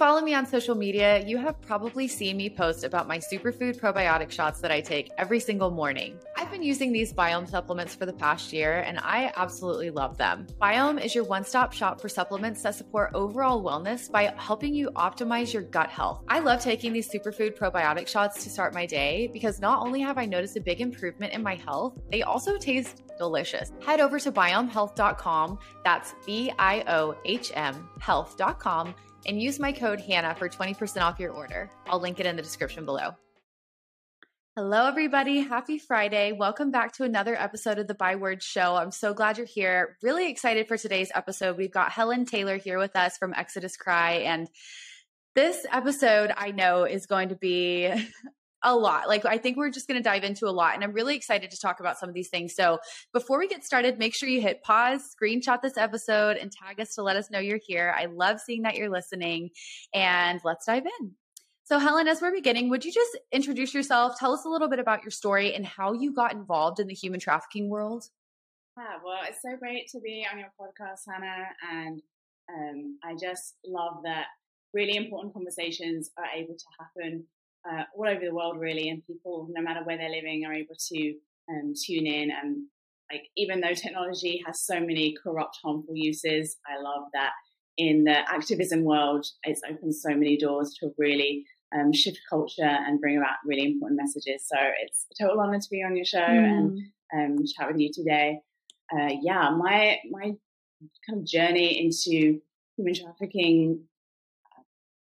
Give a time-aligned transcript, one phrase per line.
[0.00, 4.30] follow me on social media, you have probably seen me post about my superfood probiotic
[4.30, 6.18] shots that I take every single morning.
[6.38, 10.46] I've been using these Biohm supplements for the past year and I absolutely love them.
[10.58, 14.88] Biohm is your one stop shop for supplements that support overall wellness by helping you
[14.96, 16.24] optimize your gut health.
[16.28, 20.16] I love taking these superfood probiotic shots to start my day because not only have
[20.16, 23.70] I noticed a big improvement in my health, they also taste delicious.
[23.84, 28.94] Head over to biohmhealth.com, that's B I O H M health.com,
[29.26, 31.70] and use my code HANNAH for 20% off your order.
[31.86, 33.14] I'll link it in the description below.
[34.56, 35.40] Hello, everybody.
[35.40, 36.32] Happy Friday.
[36.32, 38.74] Welcome back to another episode of the Byword Show.
[38.74, 39.96] I'm so glad you're here.
[40.02, 41.56] Really excited for today's episode.
[41.56, 44.14] We've got Helen Taylor here with us from Exodus Cry.
[44.14, 44.48] And
[45.34, 47.90] this episode, I know, is going to be
[48.62, 49.08] a lot.
[49.08, 50.74] Like, I think we're just going to dive into a lot.
[50.74, 52.54] And I'm really excited to talk about some of these things.
[52.54, 52.78] So,
[53.12, 56.94] before we get started, make sure you hit pause, screenshot this episode, and tag us
[56.94, 57.94] to let us know you're here.
[57.96, 59.50] I love seeing that you're listening.
[59.94, 61.12] And let's dive in.
[61.64, 64.18] So, Helen, as we're beginning, would you just introduce yourself?
[64.18, 66.94] Tell us a little bit about your story and how you got involved in the
[66.94, 68.04] human trafficking world.
[68.76, 71.46] Yeah, well, it's so great to be on your podcast, Hannah.
[71.70, 72.02] And
[72.52, 74.26] um, I just love that
[74.74, 77.24] really important conversations are able to happen
[77.68, 80.76] uh, all over the world, really, and people, no matter where they're living, are able
[80.92, 81.14] to
[81.50, 82.30] um, tune in.
[82.30, 82.66] And
[83.10, 87.32] like, even though technology has so many corrupt, harmful uses, I love that
[87.76, 91.44] in the activism world, it's opened so many doors to really
[91.74, 94.46] um, shift culture and bring about really important messages.
[94.46, 96.78] So it's a total honor to be on your show mm.
[97.12, 98.38] and um, chat with you today.
[98.92, 100.32] Uh, yeah, my my
[101.08, 102.40] kind of journey into
[102.76, 103.84] human trafficking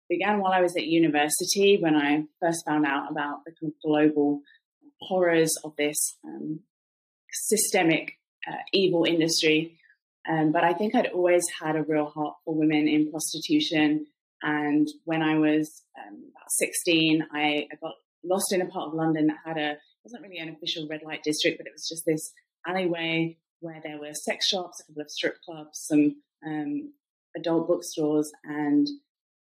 [0.09, 3.81] began while I was at university when I first found out about the kind of
[3.83, 4.41] global
[5.01, 6.59] horrors of this um,
[7.31, 8.13] systemic
[8.47, 9.77] uh, evil industry.
[10.27, 14.07] Um, but I think I'd always had a real heart for women in prostitution.
[14.41, 18.93] And when I was um, about 16, I, I, got lost in a part of
[18.93, 22.05] London that had a, wasn't really an official red light district, but it was just
[22.05, 22.31] this
[22.67, 26.15] alleyway where there were sex shops, a couple of strip clubs, some
[26.45, 26.93] um,
[27.35, 28.87] adult bookstores, and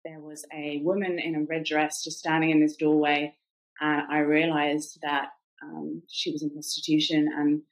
[0.04, 3.34] there was a woman in a red dress just standing in this doorway.
[3.80, 5.28] And I realized that
[5.62, 7.62] um, she was in prostitution and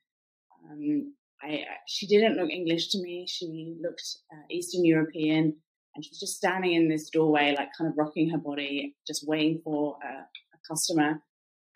[0.71, 3.27] um, I, she didn't look English to me.
[3.29, 5.57] She looked uh, Eastern European
[5.95, 9.25] and she was just standing in this doorway, like kind of rocking her body, just
[9.27, 11.23] waiting for a, a customer.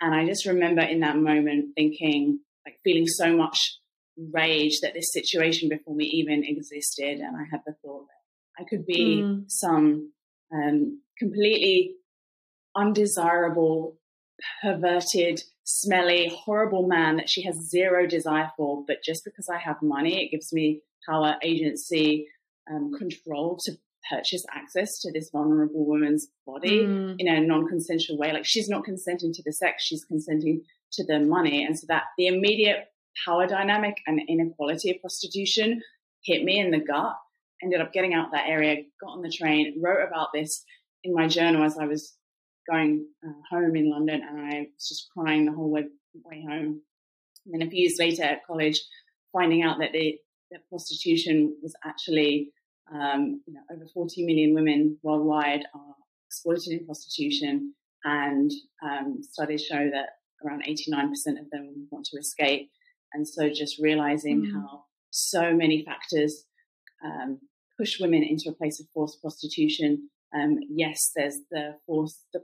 [0.01, 3.59] And I just remember in that moment thinking, like feeling so much
[4.33, 7.21] rage that this situation before me even existed.
[7.21, 9.45] And I had the thought that I could be mm.
[9.49, 10.13] some
[10.53, 11.95] um, completely
[12.75, 13.99] undesirable,
[14.63, 18.85] perverted, smelly, horrible man that she has zero desire for.
[18.87, 22.29] But just because I have money, it gives me power, agency,
[22.71, 23.73] um, control to
[24.11, 27.17] purchase access to this vulnerable woman's body mm.
[27.19, 28.33] in a non-consensual way.
[28.33, 31.65] Like she's not consenting to the sex, she's consenting to the money.
[31.65, 32.89] And so that the immediate
[33.25, 35.83] power dynamic and inequality of prostitution
[36.23, 37.17] hit me in the gut
[37.63, 40.65] ended up getting out that area, got on the train, wrote about this
[41.05, 42.15] in my journal as I was
[42.69, 45.85] going uh, home in London, and I was just crying the whole way,
[46.25, 46.81] way home.
[47.45, 48.81] And then a few years later at college,
[49.33, 50.17] finding out that the
[50.53, 52.51] that prostitution was actually,
[52.93, 55.95] um, you know, over 40 million women worldwide are
[56.29, 57.75] exploited in prostitution,
[58.05, 58.51] and
[58.83, 60.11] um, studies show that
[60.45, 62.71] around 89% of them want to escape.
[63.13, 64.53] And so, just realizing mm.
[64.53, 66.45] how so many factors
[67.05, 67.41] um,
[67.79, 70.09] push women into a place of forced prostitution.
[70.35, 72.41] Um, yes, there's the force, the,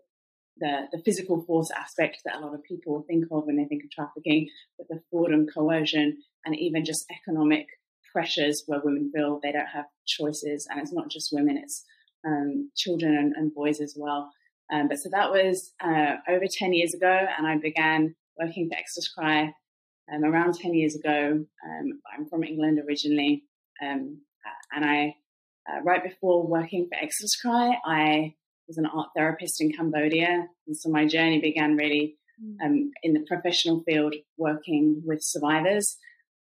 [0.59, 3.85] the, the physical force aspect that a lot of people think of when they think
[3.85, 4.49] of trafficking,
[4.79, 7.67] but the fraud and coercion, and even just economic
[8.13, 10.67] pressures where women feel they don't have choices.
[10.71, 11.85] And it's not just women; it's
[12.27, 14.31] um, children and, and, boys as well.
[14.73, 18.79] Um, but so that was uh, over 10 years ago, and I began working for
[18.79, 19.53] Exodus Cry
[20.13, 21.45] um, around 10 years ago.
[21.65, 23.45] Um, I'm from England originally,
[23.83, 24.21] um,
[24.73, 25.17] and I,
[25.69, 28.35] uh, right before working for Exodus Cry, I
[28.69, 30.47] was an art therapist in Cambodia.
[30.67, 32.65] And so my journey began really mm.
[32.65, 35.97] um, in the professional field working with survivors.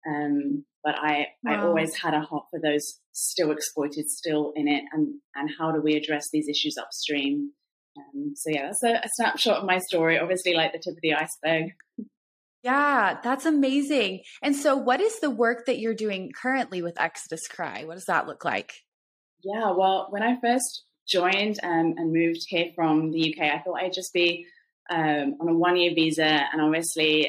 [0.08, 1.52] Um, but I, wow.
[1.52, 5.72] I always had a heart for those still exploited, still in it, and, and how
[5.72, 7.52] do we address these issues upstream?
[7.98, 10.20] Um, so yeah, that's a, a snapshot of my story.
[10.20, 11.72] Obviously, like the tip of the iceberg.
[12.68, 14.24] Yeah, that's amazing.
[14.44, 17.86] And so, what is the work that you're doing currently with Exodus Cry?
[17.86, 18.74] What does that look like?
[19.42, 23.82] Yeah, well, when I first joined um, and moved here from the UK, I thought
[23.82, 24.48] I'd just be
[24.90, 26.26] um, on a one year visa.
[26.26, 27.22] And obviously,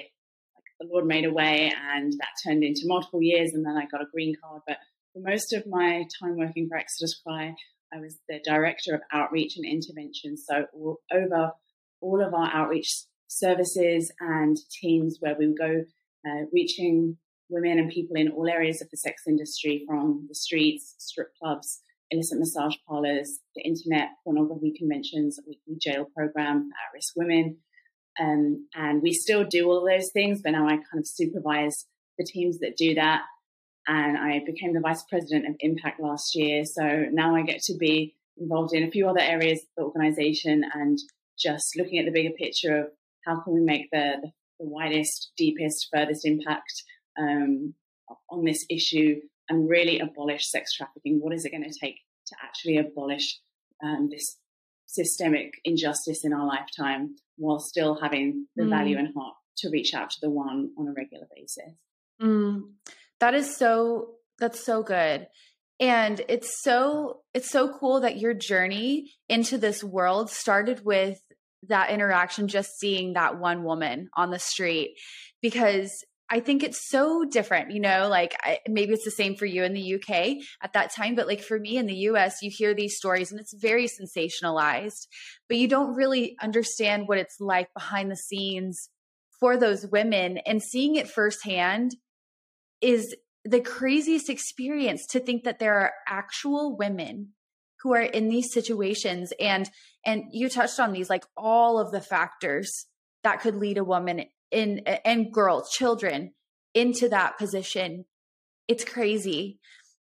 [0.56, 3.54] like, the Lord made a way, and that turned into multiple years.
[3.54, 4.62] And then I got a green card.
[4.66, 4.78] But
[5.12, 7.54] for most of my time working for Exodus Cry,
[7.94, 10.36] I was the director of outreach and intervention.
[10.36, 11.52] So all, over
[12.00, 15.84] all of our outreach services and teams where we would go
[16.26, 17.16] uh, reaching
[17.48, 21.80] women and people in all areas of the sex industry from the streets, strip clubs,
[22.10, 27.58] illicit massage parlors, the internet, pornography conventions, weekly jail program at risk women.
[28.20, 31.86] Um, and we still do all those things, but now I kind of supervise
[32.18, 33.22] the teams that do that.
[33.86, 36.64] And I became the vice president of Impact last year.
[36.64, 40.62] So now I get to be involved in a few other areas of the organization
[40.74, 40.98] and
[41.38, 42.86] just looking at the bigger picture of
[43.24, 44.28] how can we make the, the,
[44.60, 46.72] the widest, deepest, furthest impact
[47.18, 47.74] um,
[48.30, 49.16] on this issue
[49.48, 51.18] and really abolish sex trafficking?
[51.20, 53.38] What is it going to take to actually abolish
[53.82, 54.38] um, this
[54.86, 58.70] systemic injustice in our lifetime while still having the mm.
[58.70, 61.74] value and heart to reach out to the one on a regular basis?
[62.20, 62.72] Mm.
[63.20, 65.28] That is so, that's so good.
[65.80, 71.20] And it's so, it's so cool that your journey into this world started with
[71.66, 74.94] that interaction, just seeing that one woman on the street
[75.42, 79.46] because I think it's so different, you know, like I, maybe it's the same for
[79.46, 82.50] you in the UK at that time, but like for me in the US, you
[82.52, 85.06] hear these stories and it's very sensationalized,
[85.48, 88.90] but you don't really understand what it's like behind the scenes
[89.40, 91.96] for those women and seeing it firsthand
[92.82, 97.30] is the craziest experience to think that there are actual women
[97.82, 99.68] who are in these situations and
[100.04, 102.86] and you touched on these like all of the factors
[103.24, 106.32] that could lead a woman in and girls, children
[106.74, 108.04] into that position.
[108.66, 109.58] It's crazy.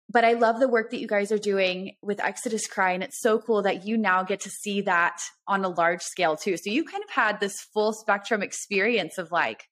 [0.09, 2.93] But I love the work that you guys are doing with Exodus Cry.
[2.93, 6.37] And it's so cool that you now get to see that on a large scale
[6.37, 6.57] too.
[6.57, 9.65] So you kind of had this full spectrum experience of like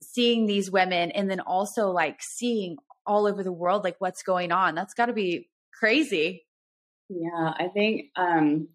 [0.00, 4.52] seeing these women and then also like seeing all over the world like what's going
[4.52, 4.74] on.
[4.74, 6.44] That's got to be crazy.
[7.14, 8.68] Yeah, I think um,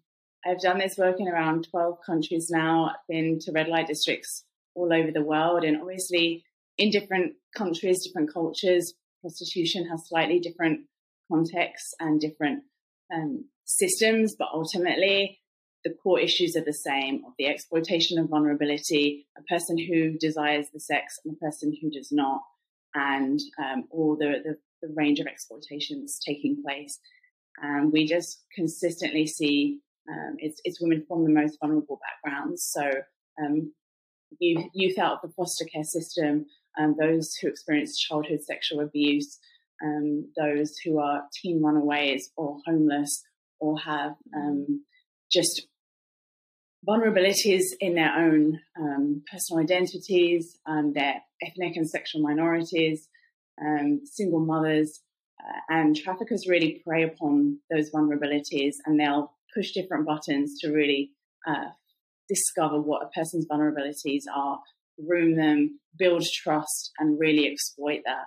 [0.46, 2.90] I've done this work in around 12 countries now.
[2.90, 4.44] I've been to red light districts
[4.74, 5.64] all over the world.
[5.64, 6.44] And obviously,
[6.76, 10.82] in different countries, different cultures, prostitution has slightly different
[11.30, 12.62] contexts and different
[13.12, 15.40] um, systems, but ultimately,
[15.84, 20.66] the core issues are the same of the exploitation of vulnerability, a person who desires
[20.72, 22.40] the sex and a person who does not,
[22.94, 26.98] and um, all the, the, the, range of exploitations taking place.
[27.62, 32.64] And we just consistently see um, it's, it's women from the most vulnerable backgrounds.
[32.72, 32.90] So
[33.42, 33.72] um,
[34.38, 36.46] youth, youth out of the foster care system,
[36.78, 39.38] um, those who experience childhood sexual abuse,
[39.84, 43.22] um, those who are teen runaways or homeless
[43.60, 44.84] or have um,
[45.30, 45.66] just
[46.88, 53.08] vulnerabilities in their own um, personal identities, um, their ethnic and sexual minorities,
[53.60, 55.00] um, single mothers,
[55.68, 61.12] and traffickers really prey upon those vulnerabilities and they'll push different buttons to really
[61.46, 61.70] uh,
[62.28, 64.60] discover what a person's vulnerabilities are,
[65.06, 68.26] groom them, build trust, and really exploit that.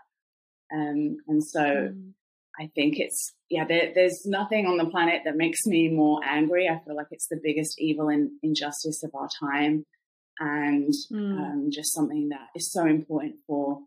[0.74, 2.12] Um, and so mm.
[2.60, 6.68] I think it's, yeah, there, there's nothing on the planet that makes me more angry.
[6.68, 9.86] I feel like it's the biggest evil and injustice of our time.
[10.40, 11.38] And mm.
[11.38, 13.81] um, just something that is so important for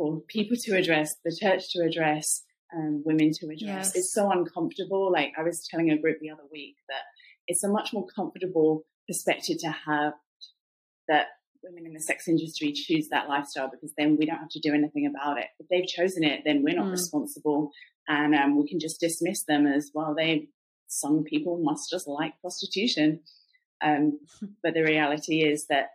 [0.00, 2.42] for people to address, the church to address,
[2.74, 3.60] um, women to address.
[3.60, 3.96] Yes.
[3.96, 5.12] It's so uncomfortable.
[5.12, 7.02] Like I was telling a group the other week that
[7.46, 10.14] it's a much more comfortable perspective to have
[11.06, 11.26] that
[11.62, 14.72] women in the sex industry choose that lifestyle because then we don't have to do
[14.72, 15.48] anything about it.
[15.58, 16.92] If they've chosen it, then we're not mm.
[16.92, 17.70] responsible,
[18.08, 20.14] and um, we can just dismiss them as well.
[20.16, 20.48] They
[20.86, 23.20] some people must just like prostitution,
[23.84, 24.18] um,
[24.62, 25.88] but the reality is that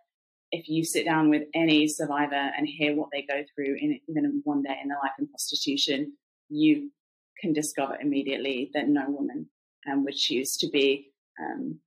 [0.57, 4.41] if you sit down with any survivor and hear what they go through in even
[4.43, 6.13] one day in their life in prostitution,
[6.49, 6.91] you
[7.39, 9.49] can discover immediately that no woman
[9.91, 11.79] um, would choose to be um,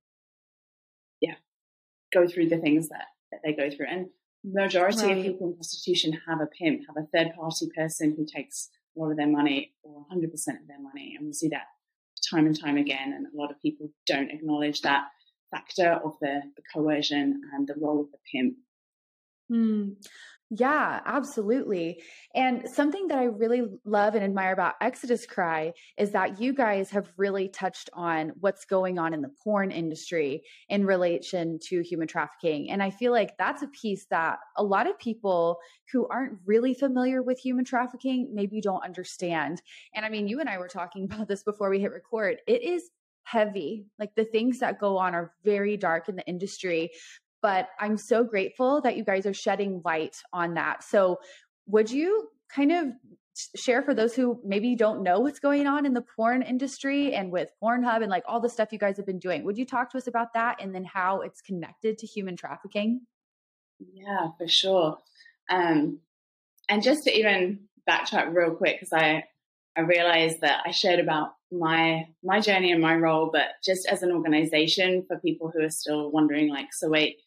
[2.13, 3.87] go through the things that, that they go through.
[3.89, 4.07] And
[4.43, 5.17] majority right.
[5.17, 8.99] of people in prostitution have a pimp, have a third party person who takes a
[8.99, 11.15] lot of their money or 100% of their money.
[11.17, 11.67] And we see that
[12.29, 13.13] time and time again.
[13.13, 15.05] And a lot of people don't acknowledge that
[15.51, 18.55] factor of the, the coercion and the role of the pimp.
[19.51, 19.95] Mm.
[20.51, 22.01] Yeah, absolutely.
[22.33, 26.89] And something that I really love and admire about Exodus Cry is that you guys
[26.89, 32.07] have really touched on what's going on in the porn industry in relation to human
[32.07, 32.71] trafficking.
[32.71, 35.59] And I feel like that's a piece that a lot of people
[35.91, 39.61] who aren't really familiar with human trafficking maybe don't understand.
[39.93, 42.37] And I mean, you and I were talking about this before we hit record.
[42.47, 42.89] It is
[43.29, 43.85] heavy.
[43.97, 46.91] Like the things that go on are very dark in the industry.
[47.41, 50.83] But I'm so grateful that you guys are shedding light on that.
[50.83, 51.19] So,
[51.67, 52.87] would you kind of
[53.55, 57.31] share for those who maybe don't know what's going on in the porn industry and
[57.31, 59.45] with Pornhub and like all the stuff you guys have been doing?
[59.45, 63.01] Would you talk to us about that and then how it's connected to human trafficking?
[63.93, 64.97] Yeah, for sure.
[65.49, 65.99] Um,
[66.67, 69.23] and just to even backtrack real quick, because I
[69.77, 74.03] I realized that I shared about my my journey and my role, but just as
[74.03, 77.17] an organization for people who are still wondering, like, so wait,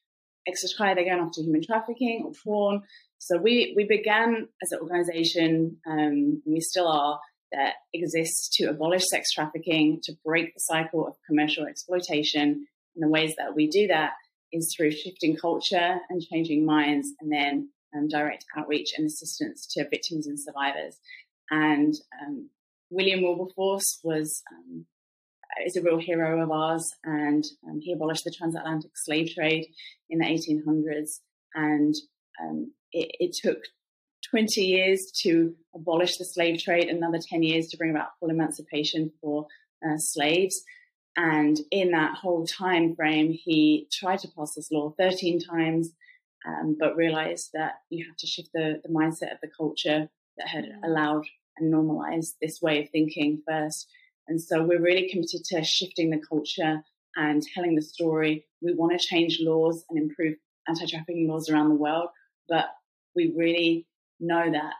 [0.47, 2.83] Exodus Cry, they're going after human trafficking or porn.
[3.19, 7.21] So we we began as an organization, um, we still are,
[7.53, 12.67] that exists to abolish sex trafficking, to break the cycle of commercial exploitation.
[12.95, 14.13] And the ways that we do that
[14.53, 19.89] is through shifting culture and changing minds, and then um, direct outreach and assistance to
[19.89, 20.99] victims and survivors.
[21.51, 22.51] And um,
[22.93, 24.87] William Wilberforce was um,
[25.67, 29.67] is a real hero of ours, and um, he abolished the transatlantic slave trade
[30.11, 31.21] in the 1800s.
[31.55, 31.95] And
[32.41, 33.59] um, it, it, took
[34.31, 39.13] 20 years to abolish the slave trade, another 10 years to bring about full emancipation
[39.21, 39.47] for
[39.87, 40.63] uh, slaves.
[41.17, 45.93] And in that whole time frame, he tried to pass this law 13 times,
[46.47, 50.09] um, but realized that you have to shift the, the mindset of the culture
[50.39, 50.83] that had mm.
[50.83, 51.25] allowed
[51.57, 53.89] and normalize this way of thinking first.
[54.29, 56.83] And so we're really committed to shifting the culture
[57.17, 58.47] and telling the story.
[58.61, 60.37] We want to change laws and improve
[60.69, 62.09] anti trafficking laws around the world,
[62.49, 62.67] but
[63.15, 63.87] we really
[64.21, 64.75] know that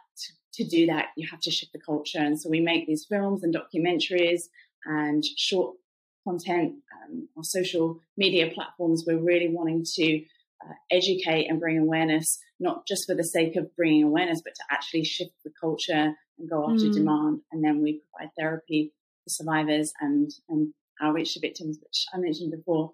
[0.53, 2.19] to, do that, you have to shift the culture.
[2.19, 4.43] And so we make these films and documentaries
[4.85, 5.75] and short
[6.23, 9.03] content um, on social media platforms.
[9.05, 10.23] We're really wanting to
[10.63, 14.63] uh, educate and bring awareness, not just for the sake of bringing awareness, but to
[14.71, 16.93] actually shift the culture and go after mm.
[16.93, 17.41] demand.
[17.51, 18.93] And then we provide therapy
[19.23, 22.93] for survivors and, and outreach to victims, which I mentioned before.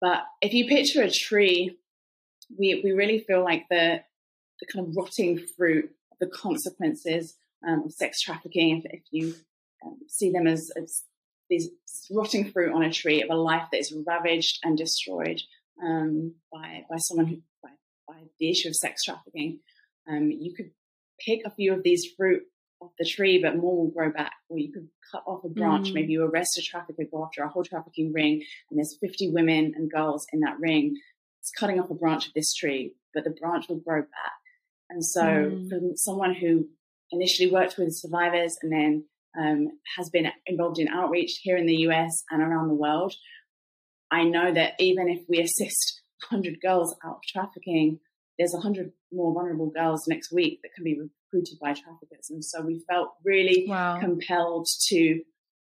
[0.00, 1.76] But if you picture a tree,
[2.58, 4.02] we, we really feel like the,
[4.60, 5.90] the kind of rotting fruit
[6.22, 7.34] the consequences
[7.66, 8.78] um, of sex trafficking.
[8.78, 9.34] If, if you
[9.84, 11.02] um, see them as, as
[11.50, 11.68] these
[12.10, 15.42] rotting fruit on a tree of a life that is ravaged and destroyed
[15.82, 17.70] um, by by someone who by,
[18.08, 19.60] by, the issue of sex trafficking,
[20.08, 20.70] um, you could
[21.20, 22.42] pick a few of these fruit
[22.80, 24.32] off the tree, but more will grow back.
[24.48, 25.90] Or you could cut off a branch.
[25.90, 25.94] Mm.
[25.94, 29.72] Maybe you arrest a trafficker, go after a whole trafficking ring, and there's 50 women
[29.76, 30.96] and girls in that ring.
[31.40, 34.32] It's cutting off a branch of this tree, but the branch will grow back.
[34.90, 35.68] And so, mm.
[35.68, 36.68] from someone who
[37.10, 39.04] initially worked with survivors and then
[39.38, 43.14] um, has been involved in outreach here in the US and around the world,
[44.12, 47.98] I know that even if we assist 100 girls out of trafficking,
[48.38, 52.30] there's 100 more vulnerable girls next week that can be recruited by traffickers.
[52.30, 53.98] And so we felt really wow.
[53.98, 55.22] compelled to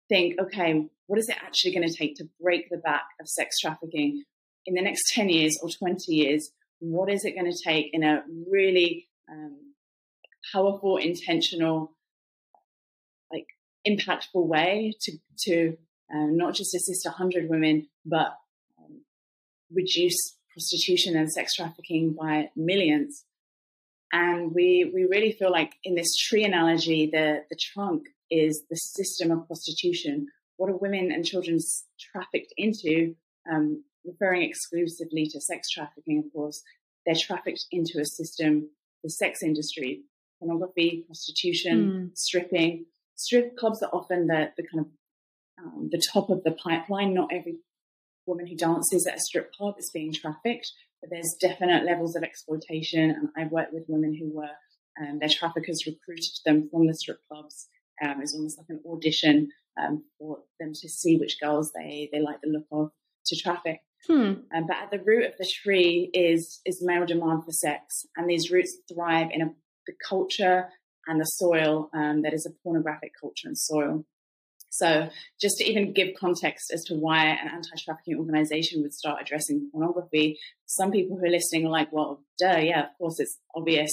[0.09, 3.59] think, okay, what is it actually going to take to break the back of sex
[3.59, 4.23] trafficking
[4.65, 6.49] in the next 10 years or 20 years?
[6.79, 9.73] What is it going to take in a really um,
[10.53, 11.95] powerful, intentional,
[13.31, 13.47] like
[13.87, 15.77] impactful way to, to
[16.13, 18.37] um, not just assist 100 women, but
[18.79, 19.01] um,
[19.71, 23.25] reduce prostitution and sex trafficking by millions.
[24.11, 28.75] And we, we really feel like in this tree analogy, the, the trunk is the
[28.75, 30.27] system of prostitution.
[30.55, 31.59] What are women and children
[31.99, 33.15] trafficked into?
[33.51, 36.61] Um, referring exclusively to sex trafficking, of course,
[37.05, 38.69] they're trafficked into a system,
[39.03, 40.03] the sex industry,
[40.39, 42.17] pornography, prostitution, mm.
[42.17, 42.85] stripping.
[43.15, 44.91] Strip clubs are often the, the kind of
[45.59, 47.13] um, the top of the pipeline.
[47.13, 47.57] Not every
[48.25, 50.71] woman who dances at a strip club is being trafficked,
[51.01, 53.09] but there's definite levels of exploitation.
[53.11, 54.49] And I've worked with women who were,
[55.01, 57.67] um, their traffickers recruited them from the strip clubs.
[58.03, 59.49] Um, it's almost like an audition
[59.81, 62.91] um, for them to see which girls they, they like the look of
[63.27, 63.81] to traffic.
[64.07, 64.33] Hmm.
[64.55, 68.29] Um, but at the root of the tree is is male demand for sex, and
[68.29, 69.45] these roots thrive in a,
[69.87, 70.69] the culture
[71.07, 74.05] and the soil um, that is a pornographic culture and soil.
[74.69, 75.09] So,
[75.39, 79.69] just to even give context as to why an anti trafficking organization would start addressing
[79.71, 83.89] pornography, some people who are listening are like, well, duh, yeah, of course, it's obvious.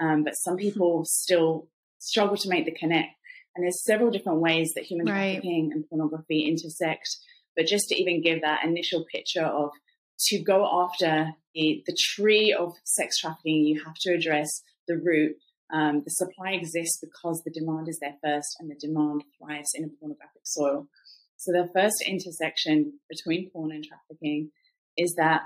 [0.00, 3.10] Um, but some people still struggle to make the connect.
[3.54, 5.32] And there's several different ways that human right.
[5.32, 7.08] trafficking and pornography intersect.
[7.56, 9.70] But just to even give that initial picture of
[10.26, 14.48] to go after the, the tree of sex trafficking, you have to address
[14.86, 15.36] the root
[15.72, 19.84] um, the supply exists because the demand is there first, and the demand thrives in
[19.84, 20.88] a pornographic soil.
[21.36, 24.50] So the first intersection between porn and trafficking
[24.96, 25.42] is that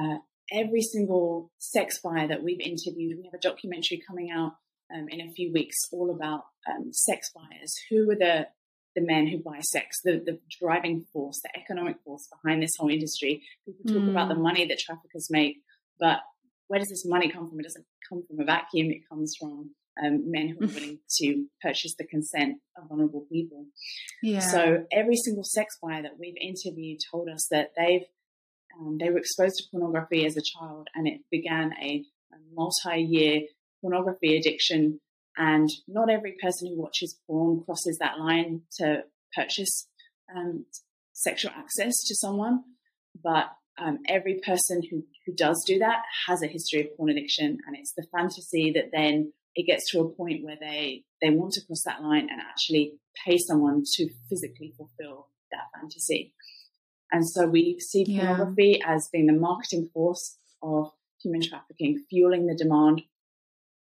[0.00, 0.18] uh,
[0.52, 4.52] every single sex buyer that we've interviewed, we have a documentary coming out
[4.94, 7.74] um, in a few weeks all about um, sex buyers.
[7.90, 8.46] Who are the
[8.94, 12.90] the men who buy sex, the, the driving force, the economic force behind this whole
[12.90, 13.42] industry.
[13.64, 14.10] People talk mm.
[14.10, 14.42] about the mm.
[14.42, 15.62] money that traffickers make,
[15.98, 16.18] but
[16.68, 17.58] where does this money come from?
[17.60, 18.90] It doesn't come from a vacuum.
[18.90, 19.70] It comes from
[20.02, 20.74] um, men who are mm.
[20.74, 23.66] willing to purchase the consent of vulnerable people.
[24.22, 24.40] Yeah.
[24.40, 28.04] So every single sex buyer that we've interviewed told us that they've
[28.78, 33.42] um, they were exposed to pornography as a child, and it began a, a multi-year
[33.82, 35.00] pornography addiction.
[35.36, 39.04] And not every person who watches porn crosses that line to
[39.34, 39.88] purchase
[40.34, 40.66] um,
[41.12, 42.64] sexual access to someone,
[43.22, 43.46] but
[43.78, 47.76] um, every person who, who does do that has a history of porn addiction, and
[47.76, 51.64] it's the fantasy that then it gets to a point where they they want to
[51.66, 56.34] cross that line and actually pay someone to physically fulfill that fantasy.
[57.10, 58.94] And so we see pornography yeah.
[58.94, 60.90] as being the marketing force of
[61.22, 63.02] human trafficking, fueling the demand.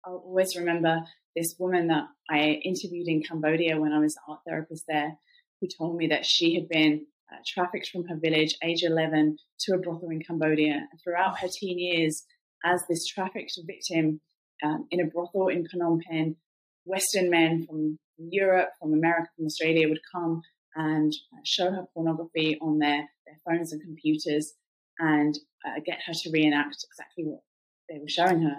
[0.04, 4.40] I'll always remember this woman that I interviewed in Cambodia when I was an art
[4.46, 5.16] therapist there,
[5.60, 9.74] who told me that she had been uh, trafficked from her village, age 11, to
[9.74, 10.74] a brothel in Cambodia.
[10.74, 12.24] And throughout her teen years,
[12.64, 14.20] as this trafficked victim
[14.64, 16.36] um, in a brothel in Phnom Penh,
[16.84, 20.42] Western men from Europe, from America, from Australia would come
[20.76, 24.54] and uh, show her pornography on their, their phones and computers
[24.98, 25.34] and
[25.66, 27.40] uh, get her to reenact exactly what
[27.88, 28.56] they were showing her.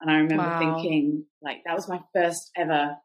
[0.00, 0.58] And I remember wow.
[0.58, 2.96] thinking, like, that was my first ever,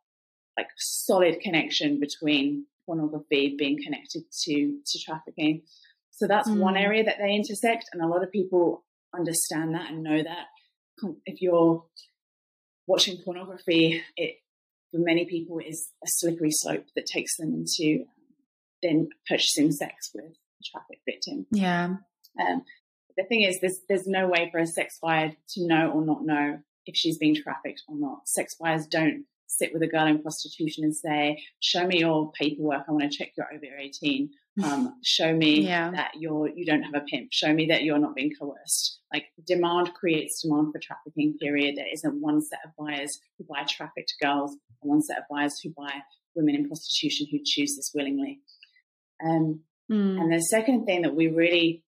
[0.58, 5.62] like, solid connection between pornography being connected to to trafficking.
[6.12, 6.58] So that's mm.
[6.58, 8.84] one area that they intersect, and a lot of people
[9.15, 10.46] understand that and know that.
[11.25, 11.86] If you're
[12.88, 14.38] watching pornography, it
[14.91, 18.05] for many people is a slippery slope that takes them into
[18.81, 21.46] then purchasing sex with a traffic victim.
[21.51, 21.96] Yeah.
[22.41, 22.63] Um,
[23.15, 26.25] the thing is, there's there's no way for a sex buyer to know or not
[26.25, 28.27] know if she's being trafficked or not.
[28.27, 32.86] Sex buyers don't sit with a girl in prostitution and say, "Show me your paperwork.
[32.88, 34.29] I want to check you're over 18.
[34.62, 35.89] Um, show me yeah.
[35.91, 37.29] that you're you don't have a pimp.
[37.32, 41.38] Show me that you're not being coerced." Like demand creates demand for trafficking.
[41.39, 41.77] Period.
[41.77, 45.58] There isn't one set of buyers who buy trafficked girls and one set of buyers
[45.63, 46.01] who buy
[46.36, 48.41] women in prostitution who choose this willingly.
[49.24, 50.19] Um, mm.
[50.19, 51.86] And the second thing that we really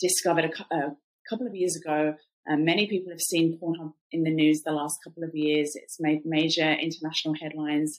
[0.00, 0.96] discovered a, a
[1.28, 2.14] couple of years ago
[2.48, 5.74] um, many people have seen Pornhub in the news the last couple of years.
[5.74, 7.98] It's made major international headlines.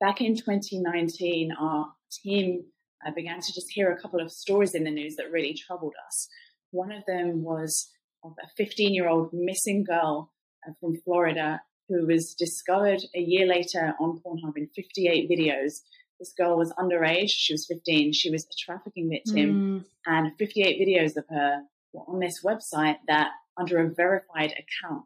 [0.00, 2.64] Back in 2019, our team
[3.06, 5.94] uh, began to just hear a couple of stories in the news that really troubled
[6.06, 6.28] us.
[6.70, 7.88] One of them was
[8.22, 10.32] of a 15 year old missing girl
[10.66, 15.80] uh, from Florida who was discovered a year later on Pornhub in 58 videos.
[16.18, 19.84] This girl was underage, she was 15, she was a trafficking victim, mm.
[20.06, 21.62] and 58 videos of her
[22.06, 25.04] on this website that under a verified account.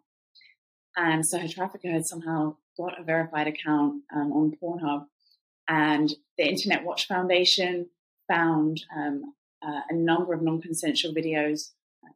[0.97, 5.07] And so her trafficker had somehow got a verified account um, on Pornhub.
[5.69, 7.87] And the Internet Watch Foundation
[8.29, 11.71] found um, uh, a number of non consensual videos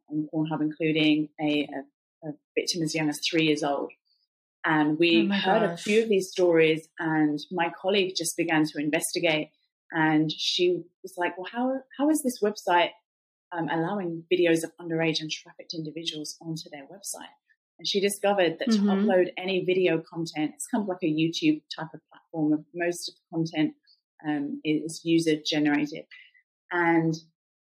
[0.09, 1.67] on Pornhub, including a,
[2.23, 3.91] a, a, victim as young as three years old.
[4.65, 5.79] And we oh heard gosh.
[5.79, 9.51] a few of these stories, and my colleague just began to investigate.
[9.91, 12.89] And she was like, Well, how, how is this website
[13.57, 17.33] um, allowing videos of underage and trafficked individuals onto their website.
[17.79, 18.87] And she discovered that mm-hmm.
[18.87, 22.65] to upload any video content, it's kind of like a YouTube type of platform.
[22.73, 23.73] Most of the content
[24.25, 26.05] um, is user generated.
[26.71, 27.13] And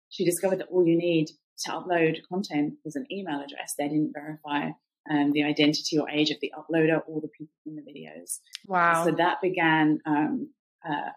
[0.09, 1.29] she discovered that all you need
[1.61, 3.75] to upload content was an email address.
[3.79, 4.71] They didn't verify
[5.11, 8.39] um, the identity or age of the uploader or the people in the videos.
[8.67, 9.05] Wow.
[9.05, 10.51] So that began um,
[10.89, 11.11] uh,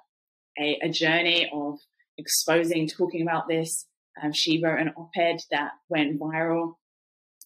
[0.59, 1.79] a, a, journey of
[2.17, 3.87] exposing, talking about this,
[4.21, 6.75] um, she wrote an op-ed that went viral.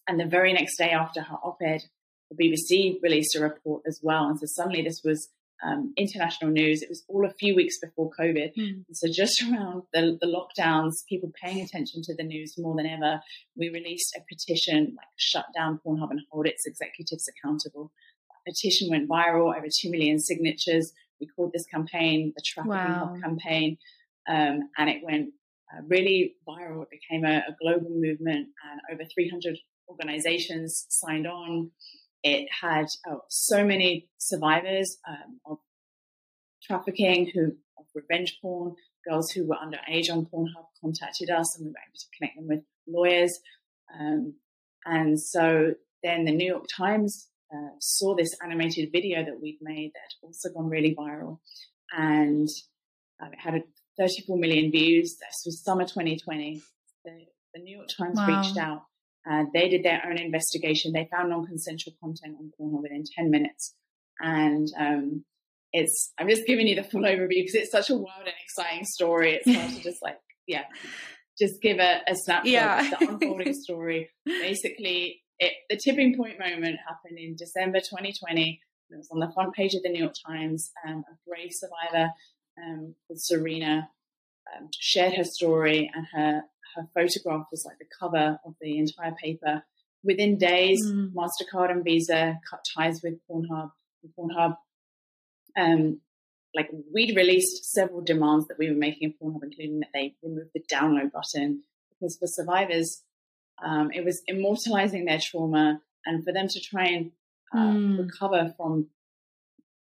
[0.06, 1.82] And the very next day after her op-ed,
[2.30, 4.24] the BBC released a report as well.
[4.26, 5.28] And so suddenly this was
[5.62, 6.82] um, international news.
[6.82, 8.52] It was all a few weeks before COVID.
[8.56, 8.84] Mm.
[8.92, 13.20] So just around the, the, lockdowns, people paying attention to the news more than ever,
[13.56, 17.90] we released a petition, like shut down Pornhub and hold its executives accountable.
[18.28, 20.92] That petition went viral, over 2 million signatures.
[21.20, 23.16] We called this campaign the Trafficking wow.
[23.22, 23.78] campaign.
[24.28, 25.30] Um, and it went
[25.72, 26.82] uh, really viral.
[26.82, 31.70] It became a, a, global movement, and over 300 organizations signed on.
[32.22, 35.58] It had oh, so many survivors um, of
[36.62, 38.74] trafficking, who of revenge porn,
[39.08, 42.48] girls who were underage on Pornhub contacted us, and we were able to connect them
[42.48, 43.38] with lawyers.
[43.98, 44.34] Um,
[44.84, 49.92] and so then the New York Times uh, saw this animated video that we'd made
[49.94, 51.38] that also gone really viral,
[51.96, 52.48] and
[53.22, 53.62] uh, it had a
[53.98, 55.16] 34 million views.
[55.18, 56.62] This was summer 2020.
[57.04, 57.10] The,
[57.54, 58.40] the New York Times wow.
[58.40, 58.82] reached out.
[59.24, 60.92] and they did their own investigation.
[60.92, 63.74] They found non-consensual content on Pornhub within 10 minutes.
[64.20, 65.24] And um,
[65.72, 68.84] it's, I'm just giving you the full overview because it's such a wild and exciting
[68.84, 69.34] story.
[69.34, 70.64] It's hard to just like, yeah,
[71.38, 72.80] just give a, a snapshot yeah.
[72.80, 74.10] of the unfolding story.
[74.24, 78.60] Basically, it, the tipping point moment happened in December 2020.
[78.90, 80.70] It was on the front page of the New York Times.
[80.86, 82.10] Um, a brave survivor
[82.64, 83.88] um, Serena
[84.56, 86.42] um, shared her story, and her
[86.76, 89.62] her photograph was like the cover of the entire paper.
[90.04, 91.12] Within days, mm.
[91.12, 93.72] Mastercard and Visa cut ties with Pornhub.
[94.02, 94.56] And Pornhub,
[95.56, 96.00] um,
[96.54, 100.48] like we'd released several demands that we were making in Pornhub, including that they remove
[100.54, 101.64] the download button
[101.98, 103.02] because for survivors,
[103.64, 107.10] um, it was immortalizing their trauma, and for them to try and
[107.52, 107.98] uh, mm.
[107.98, 108.88] recover from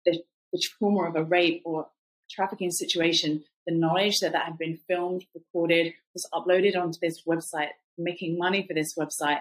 [0.04, 1.88] the, the trauma of a rape or
[2.30, 7.70] trafficking situation, the knowledge that that had been filmed, recorded, was uploaded onto this website,
[7.98, 9.40] making money for this website,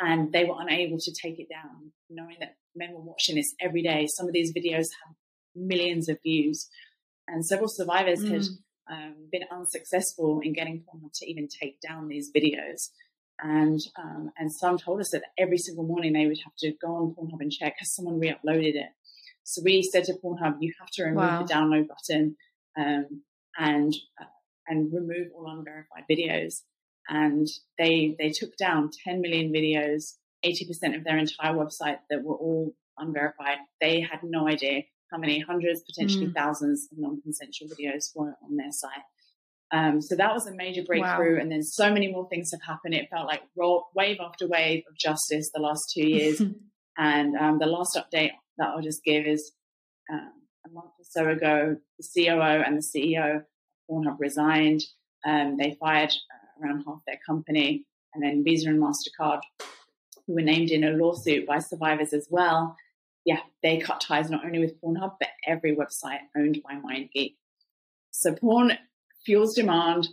[0.00, 3.82] and they were unable to take it down, knowing that men were watching this every
[3.82, 4.06] day.
[4.08, 5.14] Some of these videos have
[5.54, 6.68] millions of views,
[7.28, 8.32] and several survivors mm.
[8.32, 8.42] had
[8.90, 12.90] um, been unsuccessful in getting Pornhub to even take down these videos.
[13.42, 16.94] And um, and some told us that every single morning they would have to go
[16.94, 18.90] on Pornhub and check has someone re-uploaded it.
[19.44, 21.42] So we said to Pornhub, you have to remove wow.
[21.42, 22.36] the download button
[22.76, 23.22] um,
[23.58, 24.24] and uh,
[24.66, 26.62] and remove all unverified videos.
[27.08, 27.46] And
[27.78, 32.74] they they took down 10 million videos, 80% of their entire website that were all
[32.98, 33.58] unverified.
[33.80, 36.34] They had no idea how many hundreds, potentially mm.
[36.34, 39.04] thousands of non-consensual videos were on their site.
[39.70, 41.36] Um, so that was a major breakthrough.
[41.36, 41.40] Wow.
[41.42, 42.94] And then so many more things have happened.
[42.94, 46.40] It felt like roll, wave after wave of justice the last two years.
[46.98, 49.52] and um, the last update that I'll just give is
[50.12, 50.32] um,
[50.66, 53.44] a month or so ago, the COO and the CEO of
[53.90, 54.82] Pornhub resigned.
[55.24, 57.86] Um, they fired uh, around half their company.
[58.14, 59.40] And then Visa and MasterCard,
[60.26, 62.76] who were named in a lawsuit by survivors as well,
[63.24, 67.34] yeah, they cut ties not only with Pornhub, but every website owned by MindGeek.
[68.10, 68.78] So porn
[69.24, 70.08] fuels demand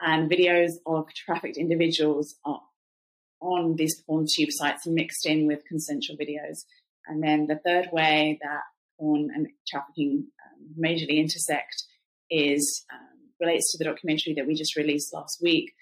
[0.00, 2.60] and videos of trafficked individuals are
[3.40, 6.64] on these porn tube sites mixed in with consensual videos.
[7.08, 8.62] And then the third way that
[8.98, 11.84] porn and trafficking um, majorly intersect
[12.30, 15.72] is um, relates to the documentary that we just released last week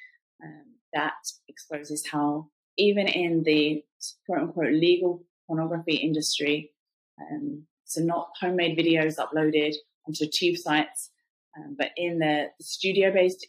[0.42, 1.14] um, that
[1.48, 3.82] exposes how even in the
[4.26, 6.72] quote unquote legal pornography industry,
[7.20, 9.74] um, so not homemade videos uploaded
[10.06, 11.10] onto tube sites,
[11.56, 13.46] um, but in the, the studio based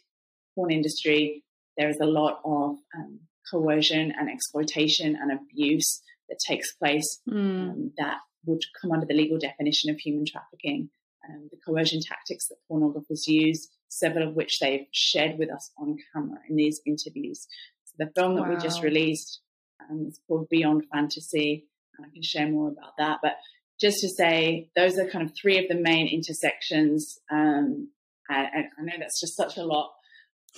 [0.54, 1.42] porn industry,
[1.76, 7.34] there is a lot of um, coercion and exploitation and abuse that takes place mm.
[7.34, 10.90] um, that would come under the legal definition of human trafficking.
[11.28, 15.96] Um, the coercion tactics that pornographers use, several of which they've shared with us on
[16.12, 17.46] camera in these interviews.
[17.84, 19.40] So the film that we just released
[19.80, 21.66] um, is called Beyond Fantasy.
[21.98, 23.36] I can share more about that, but
[23.80, 27.18] just to say those are kind of three of the main intersections.
[27.30, 27.90] Um,
[28.28, 29.92] I, I know that's just such a lot,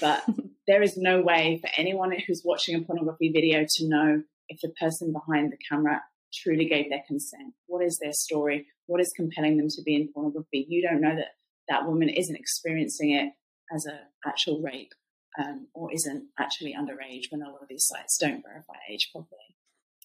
[0.00, 0.24] but
[0.66, 4.72] there is no way for anyone who's watching a pornography video to know if the
[4.80, 7.54] person behind the camera truly gave their consent.
[7.66, 8.66] What is their story?
[8.86, 10.66] What is compelling them to be in pornography?
[10.68, 11.32] You don't know that
[11.68, 13.32] that woman isn't experiencing it
[13.74, 14.92] as an actual rape
[15.38, 19.56] um, or isn't actually underage when a lot of these sites don't verify age properly.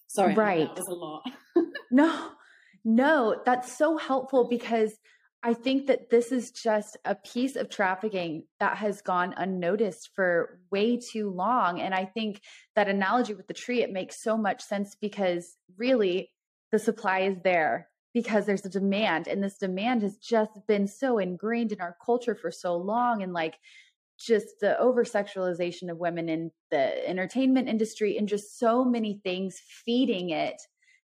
[0.08, 0.74] Sorry, right.
[0.74, 1.22] that was a lot.
[1.90, 2.30] no,
[2.84, 4.96] no, that's so helpful because
[5.46, 10.58] I think that this is just a piece of trafficking that has gone unnoticed for
[10.70, 11.82] way too long.
[11.82, 12.40] And I think
[12.76, 16.30] that analogy with the tree, it makes so much sense because really
[16.72, 19.28] the supply is there because there's a demand.
[19.28, 23.22] And this demand has just been so ingrained in our culture for so long.
[23.22, 23.56] And like,
[24.18, 29.60] just the over sexualization of women in the entertainment industry and just so many things
[29.84, 30.62] feeding it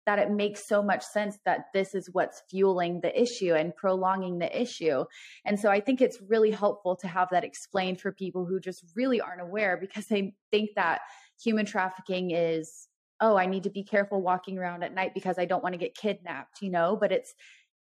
[0.09, 4.39] that it makes so much sense that this is what's fueling the issue and prolonging
[4.39, 5.05] the issue.
[5.45, 8.83] And so I think it's really helpful to have that explained for people who just
[8.97, 11.01] really aren't aware because they think that
[11.39, 12.89] human trafficking is
[13.21, 15.79] oh i need to be careful walking around at night because i don't want to
[15.79, 17.35] get kidnapped you know but it's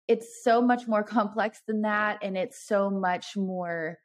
[0.09, 3.99] it's so much more complex than that and it's so much more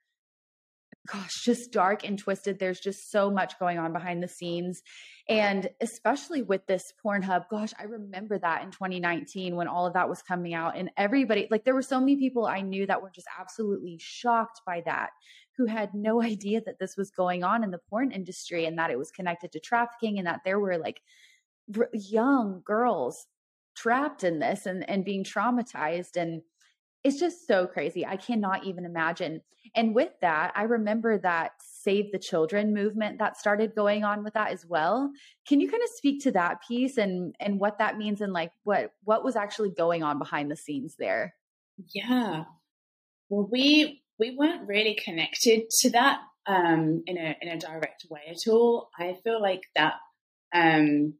[1.07, 2.59] gosh, just dark and twisted.
[2.59, 4.81] There's just so much going on behind the scenes.
[5.27, 10.09] And especially with this Pornhub, gosh, I remember that in 2019 when all of that
[10.09, 10.77] was coming out.
[10.77, 14.61] And everybody, like, there were so many people I knew that were just absolutely shocked
[14.65, 15.09] by that,
[15.57, 18.91] who had no idea that this was going on in the porn industry and that
[18.91, 21.01] it was connected to trafficking and that there were like
[21.93, 23.27] young girls
[23.75, 26.15] trapped in this and, and being traumatized.
[26.15, 26.41] And
[27.03, 28.05] it's just so crazy.
[28.05, 29.41] I cannot even imagine.
[29.75, 34.33] And with that, I remember that Save the Children movement that started going on with
[34.33, 35.11] that as well.
[35.47, 38.51] Can you kind of speak to that piece and and what that means and like
[38.63, 41.35] what what was actually going on behind the scenes there?
[41.93, 42.43] Yeah.
[43.29, 48.21] Well, we we weren't really connected to that um, in a in a direct way
[48.29, 48.89] at all.
[48.97, 49.93] I feel like that
[50.53, 51.15] um,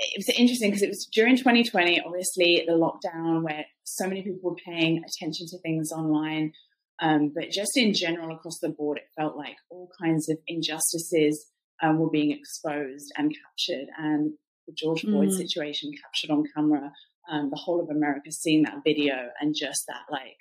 [0.00, 4.50] it was interesting because it was during 2020, obviously the lockdown where so many people
[4.50, 6.52] were paying attention to things online.
[7.00, 11.46] Um, but just in general, across the board, it felt like all kinds of injustices
[11.82, 13.88] um, were being exposed and captured.
[13.98, 14.32] And
[14.66, 15.36] the George Floyd mm.
[15.36, 16.92] situation captured on camera,
[17.30, 20.36] um, the whole of America seeing that video and just that like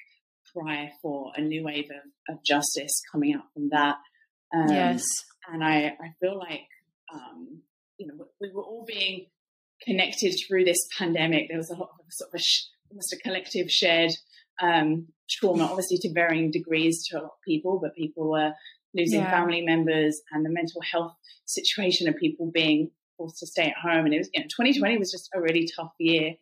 [0.54, 3.98] cry for a new wave of, of justice coming out from that.
[4.56, 5.04] Um, yes.
[5.52, 6.68] And I, I feel like,
[7.14, 7.62] um,
[7.98, 9.28] you know, we were all being
[9.86, 11.48] connected through this pandemic.
[11.50, 12.44] There was a lot of sort of a,
[12.92, 14.12] almost a collective shared
[14.62, 18.54] um, trauma, obviously to varying degrees to a lot of people, but people were
[18.94, 19.32] losing yeah.
[19.32, 21.14] family members and the mental health
[21.46, 24.06] situation of people being forced to stay at home.
[24.06, 26.34] And it was, you know, 2020 was just a really tough year.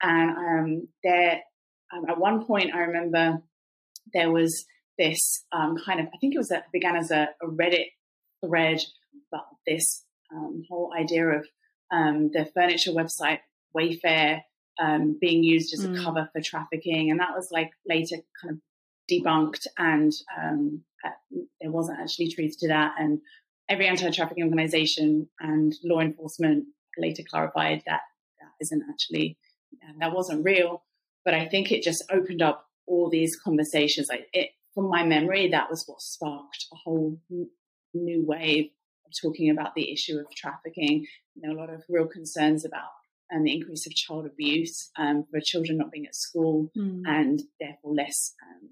[0.00, 1.40] And um, there,
[1.94, 3.42] um, at one point, I remember
[4.12, 4.64] there was
[4.98, 7.86] this um, kind of, I think it was a, began as a, a Reddit
[8.44, 8.80] thread
[9.32, 11.46] about this um, whole idea of
[11.92, 13.40] um, the furniture website
[13.76, 14.42] Wayfair
[14.80, 16.02] um, being used as a mm.
[16.02, 18.58] cover for trafficking, and that was like later kind of
[19.10, 21.10] debunked, and um, uh,
[21.60, 22.94] there wasn't actually truth to that.
[22.98, 23.20] And
[23.68, 26.66] every anti-trafficking organization and law enforcement
[26.98, 28.00] later clarified that
[28.40, 29.38] that isn't actually
[29.82, 30.82] uh, that wasn't real.
[31.24, 34.08] But I think it just opened up all these conversations.
[34.08, 37.20] Like it, from my memory, that was what sparked a whole
[37.94, 38.70] new wave
[39.20, 41.06] talking about the issue of trafficking.
[41.34, 42.90] You know, a lot of real concerns about
[43.32, 47.02] and the increase of child abuse um, for children not being at school mm.
[47.06, 48.68] and therefore less um,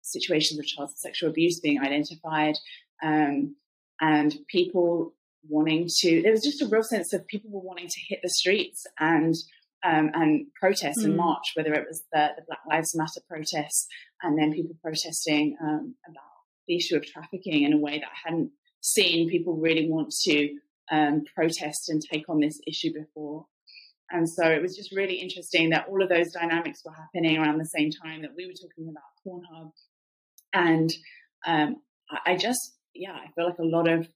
[0.00, 2.54] situations of child sexual abuse being identified
[3.02, 3.54] um,
[4.00, 5.14] and people
[5.48, 8.30] wanting to there was just a real sense of people were wanting to hit the
[8.30, 9.34] streets and
[9.84, 11.04] um, and protest mm.
[11.04, 13.86] and march whether it was the, the, black lives matter protests
[14.22, 16.22] and then people protesting um, about
[16.66, 18.50] the issue of trafficking in a way that i hadn't
[18.82, 20.54] seen people really want to
[20.90, 23.46] um, protest and take on this issue before
[24.12, 27.58] and so it was just really interesting that all of those dynamics were happening around
[27.58, 29.72] the same time that we were talking about Pornhub.
[30.52, 30.92] And
[31.46, 31.76] um,
[32.26, 34.06] I just, yeah, I feel like a lot of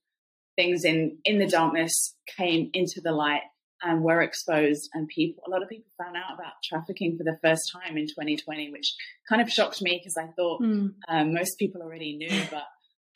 [0.55, 3.41] things in, in the darkness came into the light
[3.81, 7.39] and were exposed and people, a lot of people found out about trafficking for the
[7.43, 8.93] first time in 2020, which
[9.27, 10.93] kind of shocked me because I thought mm.
[11.07, 12.63] um, most people already knew, but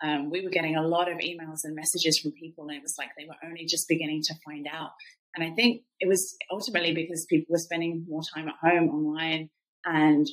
[0.04, 2.96] um, we were getting a lot of emails and messages from people, and it was
[2.98, 4.92] like they were only just beginning to find out.
[5.36, 9.50] And I think it was ultimately because people were spending more time at home online
[9.86, 10.28] and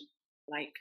[0.48, 0.72] like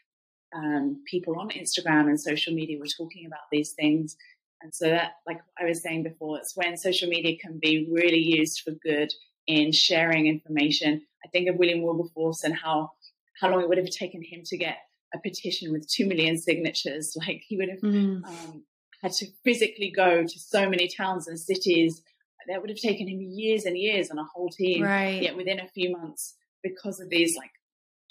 [0.56, 4.15] um, people on Instagram and social media were talking about these things.
[4.62, 8.21] And so that, like I was saying before, it's when social media can be really
[8.21, 9.10] used for good
[9.45, 11.02] in sharing information.
[11.23, 12.91] I think of William Wilberforce and how,
[13.39, 14.78] how long it would have taken him to get
[15.13, 17.15] a petition with 2 million signatures.
[17.28, 18.26] Like he would have mm.
[18.26, 18.63] um,
[19.01, 22.01] had to physically go to so many towns and cities
[22.47, 24.83] that would have taken him years and years and a whole team.
[24.83, 25.21] Right.
[25.21, 27.51] Yet within a few months, because of these like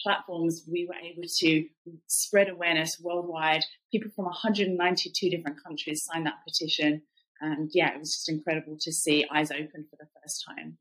[0.00, 1.64] platforms, we were able to
[2.06, 3.64] spread awareness worldwide.
[3.92, 7.02] People from 192 different countries signed that petition.
[7.40, 10.78] And yeah, it was just incredible to see eyes open for the first time.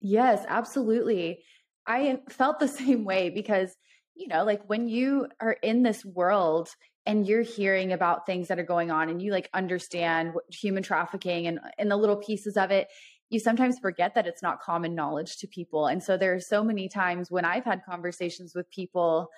[0.00, 1.40] Yes, absolutely.
[1.86, 3.74] I felt the same way because,
[4.14, 6.68] you know, like when you are in this world
[7.06, 11.46] and you're hearing about things that are going on and you like understand human trafficking
[11.46, 12.88] and and the little pieces of it
[13.30, 15.86] you sometimes forget that it's not common knowledge to people.
[15.86, 19.28] And so there are so many times when i've had conversations with people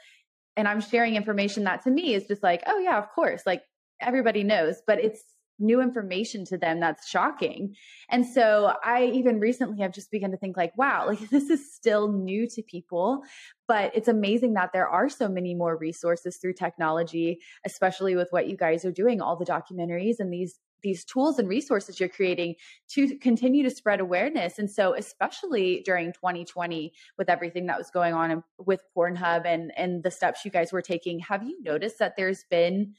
[0.56, 3.62] and i'm sharing information that to me is just like oh yeah of course like
[4.00, 5.22] everybody knows but it's
[5.59, 7.75] new information to them that's shocking.
[8.09, 11.73] And so I even recently have just begun to think like, wow, like this is
[11.75, 13.23] still new to people,
[13.69, 18.49] but it's amazing that there are so many more resources through technology, especially with what
[18.49, 22.57] you guys are doing, all the documentaries and these these tools and resources you're creating
[22.91, 24.59] to continue to spread awareness.
[24.59, 30.03] And so, especially during 2020, with everything that was going on with Pornhub and and
[30.03, 32.95] the steps you guys were taking, have you noticed that there's been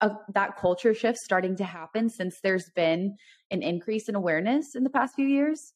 [0.00, 3.16] a, that culture shift starting to happen since there's been
[3.50, 5.72] an increase in awareness in the past few years?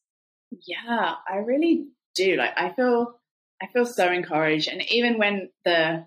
[0.65, 2.35] Yeah, I really do.
[2.35, 3.19] Like I feel
[3.61, 4.67] I feel so encouraged.
[4.67, 6.05] And even when the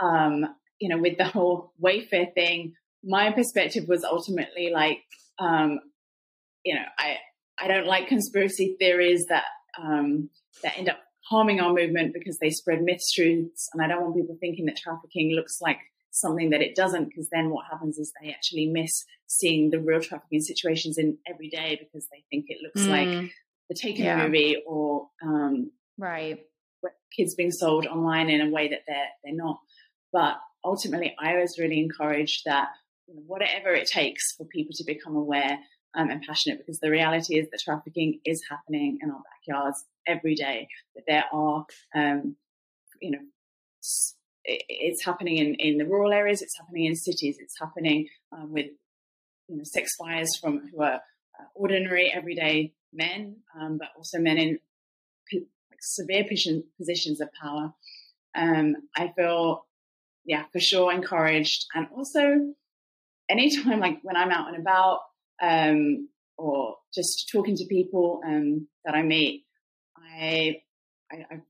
[0.00, 0.46] um,
[0.80, 5.02] you know, with the whole Wayfair thing, my perspective was ultimately like,
[5.38, 5.78] um,
[6.64, 7.18] you know, I
[7.58, 9.44] I don't like conspiracy theories that
[9.80, 10.30] um
[10.62, 14.16] that end up harming our movement because they spread myths, truths, and I don't want
[14.16, 15.78] people thinking that trafficking looks like
[16.14, 20.00] something that it doesn't, because then what happens is they actually miss seeing the real
[20.00, 22.90] trafficking situations in every day because they think it looks mm.
[22.90, 23.30] like
[23.68, 24.24] the Taken yeah.
[24.24, 26.38] movie or um, right
[27.16, 29.58] kids being sold online in a way that they're they're not.
[30.12, 32.68] But ultimately, I was really encouraged that
[33.06, 35.58] whatever it takes for people to become aware,
[35.96, 40.34] um, and passionate because the reality is that trafficking is happening in our backyards every
[40.34, 40.68] day.
[40.94, 42.36] That there are, um,
[43.00, 43.18] you know,
[44.44, 48.66] it's happening in, in the rural areas, it's happening in cities, it's happening um, with
[49.48, 54.38] you know, sex buyers from who are uh, ordinary, everyday men, um, but also men
[54.38, 54.58] in
[55.80, 56.24] severe
[56.78, 57.72] positions of power.
[58.36, 59.66] Um, I feel,
[60.24, 62.54] yeah, for sure encouraged, and also
[63.28, 65.00] anytime like when I'm out and about
[65.42, 69.44] um, or just talking to people um, that I meet,
[69.96, 70.62] I,
[71.12, 71.40] I, I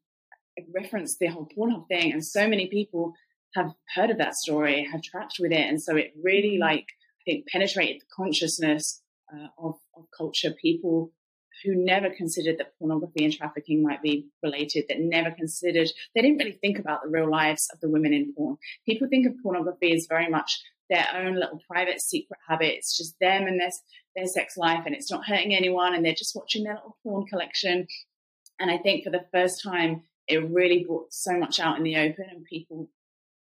[0.73, 3.15] referenced the whole Pornhub thing, and so many people
[3.55, 6.63] have heard of that story, have tracked with it, and so it really mm-hmm.
[6.63, 6.87] like
[7.21, 10.53] I think penetrated the consciousness uh, of, of culture.
[10.61, 11.13] People
[11.63, 16.39] who never considered that pornography and trafficking might be related, that never considered, they didn't
[16.39, 18.57] really think about the real lives of the women in porn.
[18.87, 22.75] People think of pornography as very much their own little private secret habit.
[22.75, 23.71] It's just them and their,
[24.17, 27.27] their sex life, and it's not hurting anyone, and they're just watching their little porn
[27.27, 27.87] collection.
[28.59, 31.97] And I think for the first time it really brought so much out in the
[31.97, 32.89] open and people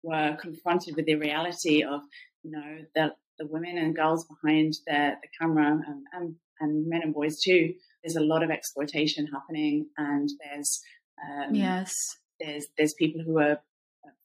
[0.03, 2.01] were confronted with the reality of,
[2.43, 7.01] you know, the, the women and girls behind the, the camera and, and, and men
[7.01, 7.73] and boys too.
[8.03, 10.81] There's a lot of exploitation happening and there's,
[11.23, 13.59] um, yes, there's, there's people who are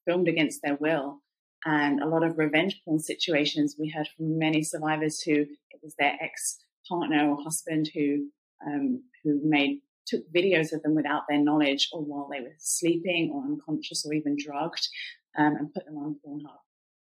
[0.06, 1.20] filmed against their will
[1.64, 3.76] and a lot of revenge porn situations.
[3.78, 6.58] We heard from many survivors who it was their ex
[6.88, 8.28] partner or husband who,
[8.66, 13.30] um, who made took videos of them without their knowledge or while they were sleeping
[13.32, 14.88] or unconscious or even drugged
[15.38, 16.58] um, and put them on Pornhub.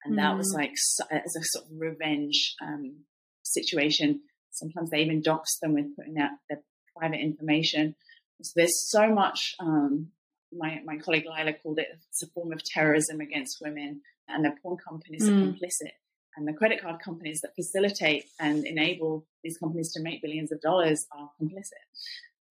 [0.04, 0.16] And mm.
[0.16, 0.58] that was mm.
[0.58, 0.72] like
[1.10, 3.04] as a sort of revenge um,
[3.42, 4.20] situation.
[4.50, 6.62] Sometimes they even dox them with putting out their
[6.96, 7.94] private information.
[8.42, 9.54] So there's so much.
[9.60, 10.08] Um,
[10.56, 14.52] my my colleague Laila called it it's a form of terrorism against women, and the
[14.62, 15.30] porn companies mm.
[15.30, 15.92] are complicit,
[16.36, 20.60] and the credit card companies that facilitate and enable these companies to make billions of
[20.60, 21.84] dollars are complicit.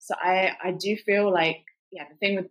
[0.06, 2.46] So I, I do feel like, yeah, the thing with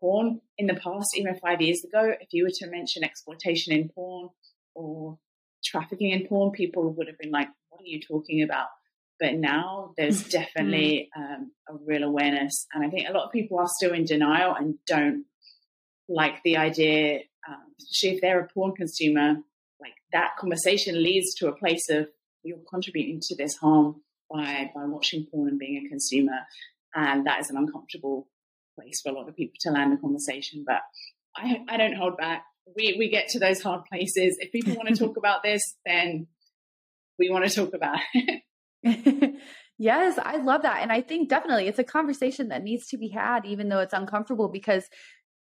[0.00, 3.90] porn in the past, even five years ago, if you were to mention exploitation in
[3.90, 4.30] porn
[4.74, 5.18] or
[5.62, 8.68] trafficking in porn, people would have been like, what are you talking about?
[9.20, 12.66] But now there's definitely um, a real awareness.
[12.72, 15.26] And I think a lot of people are still in denial and don't
[16.08, 19.36] like the idea, um, especially if they're a porn consumer,
[19.78, 22.08] like that conversation leads to a place of
[22.42, 23.96] you're contributing to this harm
[24.30, 26.38] by, by watching porn and being a consumer.
[26.94, 28.28] And that is an uncomfortable
[28.78, 30.64] place for a lot of people to land a conversation.
[30.66, 30.80] But
[31.36, 32.44] I, I don't hold back.
[32.76, 34.36] We, we get to those hard places.
[34.40, 36.26] If people want to talk about this, then
[37.18, 38.42] we want to talk about it.
[39.78, 40.82] yes, I love that.
[40.82, 43.94] And I think definitely it's a conversation that needs to be had, even though it's
[43.94, 44.84] uncomfortable, because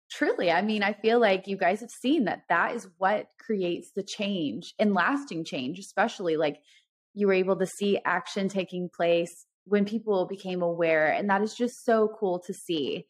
[0.09, 3.91] truly, I mean, I feel like you guys have seen that that is what creates
[3.95, 6.57] the change and lasting change, especially like
[7.13, 11.07] you were able to see action taking place when people became aware.
[11.07, 13.05] And that is just so cool to see.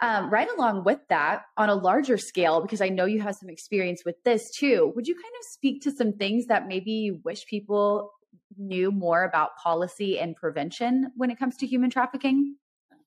[0.00, 3.48] Um, right along with that, on a larger scale, because I know you have some
[3.48, 7.20] experience with this too, would you kind of speak to some things that maybe you
[7.24, 8.12] wish people
[8.58, 12.56] knew more about policy and prevention when it comes to human trafficking?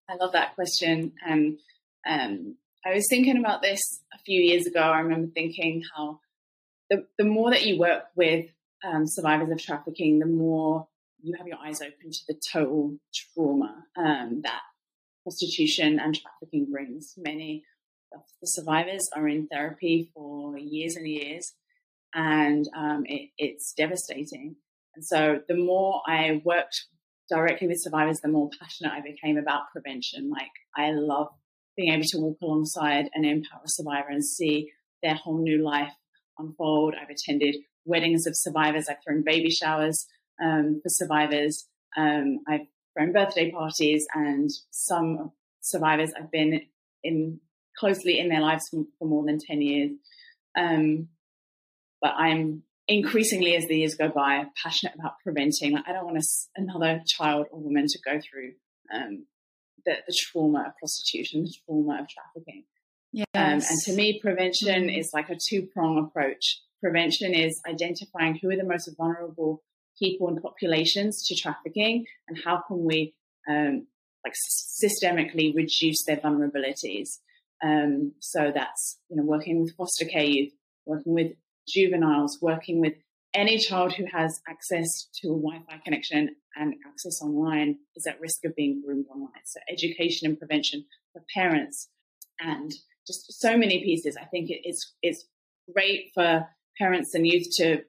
[0.09, 1.11] I love that question.
[1.27, 1.59] And
[2.07, 3.81] um, I was thinking about this
[4.13, 4.79] a few years ago.
[4.79, 6.19] I remember thinking how
[6.89, 8.45] the, the more that you work with
[8.83, 10.87] um, survivors of trafficking, the more
[11.25, 14.61] you have your eyes open to the total trauma um, that
[15.23, 17.15] prostitution and trafficking brings.
[17.17, 17.63] Many
[18.13, 21.53] of the survivors are in therapy for years and years,
[22.13, 24.55] and um, it, it's devastating.
[24.95, 26.85] And so, the more I worked
[27.27, 30.29] directly with survivors, the more passionate I became about prevention.
[30.29, 31.29] Like, I love
[31.75, 35.91] being able to walk alongside and empower a survivor and see their whole new life
[36.37, 36.93] unfold.
[36.93, 40.05] I've attended weddings of survivors, I've thrown baby showers
[40.43, 41.67] um, for survivors.
[41.97, 46.61] Um, I've thrown birthday parties, and some survivors I've been
[47.03, 47.39] in
[47.77, 49.91] closely in their lives for, for more than 10 years.
[50.57, 51.09] Um,
[52.01, 55.73] but I'm increasingly, as the years go by, passionate about preventing.
[55.73, 58.53] Like, I don't want a, another child or woman to go through
[58.93, 59.25] um,
[59.85, 62.63] the, the, trauma of prostitution, the trauma of trafficking.
[63.11, 63.25] Yes.
[63.33, 64.99] Um, and to me, prevention mm-hmm.
[64.99, 66.61] is like a two prong approach.
[66.81, 69.63] Prevention is identifying who are the most vulnerable
[69.97, 73.13] people and populations to trafficking and how can we
[73.49, 73.87] um,
[74.23, 74.33] like
[74.83, 77.19] systemically reduce their vulnerabilities.
[77.63, 80.53] Um, so that's you know working with foster care youth,
[80.85, 81.33] working with
[81.67, 82.93] juveniles, working with
[83.33, 88.45] any child who has access to a Wi-Fi connection and access online is at risk
[88.45, 89.43] of being groomed online.
[89.45, 91.89] So education and prevention for parents
[92.39, 92.71] and
[93.05, 94.17] just so many pieces.
[94.19, 95.25] I think it's it's
[95.73, 97.83] great for parents and youth to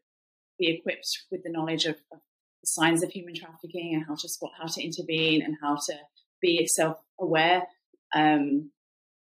[0.58, 2.20] be equipped with the knowledge of, of
[2.64, 5.94] signs of human trafficking and how to spot, how to intervene, and how to
[6.40, 7.66] be self aware.
[8.14, 8.70] Um,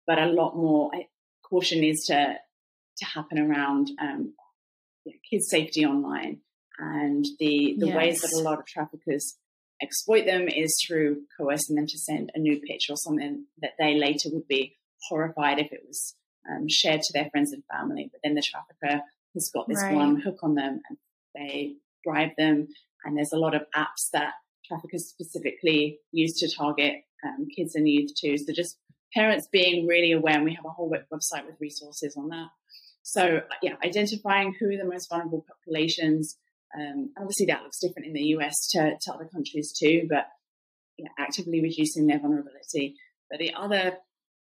[0.05, 0.91] but a lot more
[1.43, 2.35] caution needs to
[2.97, 4.33] to happen around um,
[5.29, 6.39] kids' safety online
[6.79, 7.95] and the the yes.
[7.95, 9.37] ways that a lot of traffickers
[9.81, 13.95] exploit them is through coercing them to send a nude picture or something that they
[13.95, 16.15] later would be horrified if it was
[16.49, 18.09] um, shared to their friends and family.
[18.11, 19.03] But then the trafficker
[19.33, 19.93] has got this right.
[19.93, 20.97] one hook on them and
[21.37, 22.67] they bribe them.
[23.03, 24.33] And there's a lot of apps that
[24.65, 28.37] traffickers specifically use to target um, kids and youth too.
[28.37, 28.77] So just
[29.13, 32.47] parents being really aware, and we have a whole website with resources on that.
[33.03, 36.37] So yeah, identifying who are the most vulnerable populations.
[36.77, 40.25] Um, obviously, that looks different in the US to, to other countries too, but
[40.97, 42.95] yeah, actively reducing their vulnerability.
[43.29, 43.97] But the other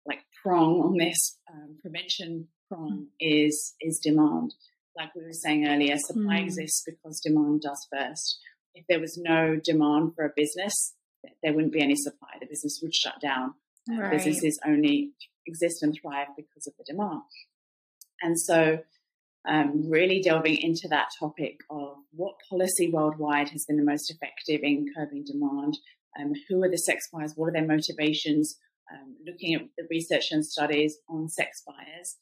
[0.06, 4.54] like prong on this um, prevention prong is is demand.
[4.96, 6.44] Like we were saying earlier, supply mm.
[6.44, 8.38] exists because demand does first.
[8.74, 10.94] If there was no demand for a business,
[11.42, 12.28] there wouldn't be any supply.
[12.40, 13.54] The business would shut down.
[13.88, 14.10] Right.
[14.10, 15.12] Businesses only
[15.46, 17.22] exist and thrive because of the demand.
[18.22, 18.78] And so,
[19.46, 24.60] um, really delving into that topic of what policy worldwide has been the most effective
[24.62, 25.76] in curbing demand,
[26.18, 28.58] um, who are the sex buyers, what are their motivations,
[28.92, 32.16] um, looking at the research and studies on sex buyers,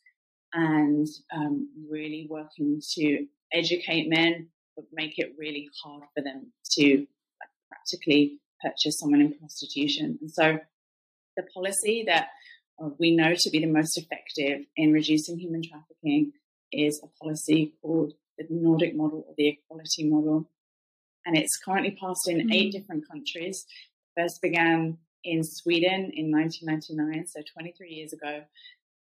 [0.52, 6.98] and um, really working to educate men, but make it really hard for them to
[6.98, 10.18] like, practically purchase someone in prostitution.
[10.20, 10.58] And so
[11.36, 12.28] the policy that
[12.82, 16.32] uh, we know to be the most effective in reducing human trafficking
[16.70, 20.48] is a policy called the Nordic model or the equality model.
[21.24, 22.52] And it's currently passed in mm-hmm.
[22.52, 23.64] eight different countries.
[24.16, 28.42] First began in Sweden in 1999, so 23 years ago.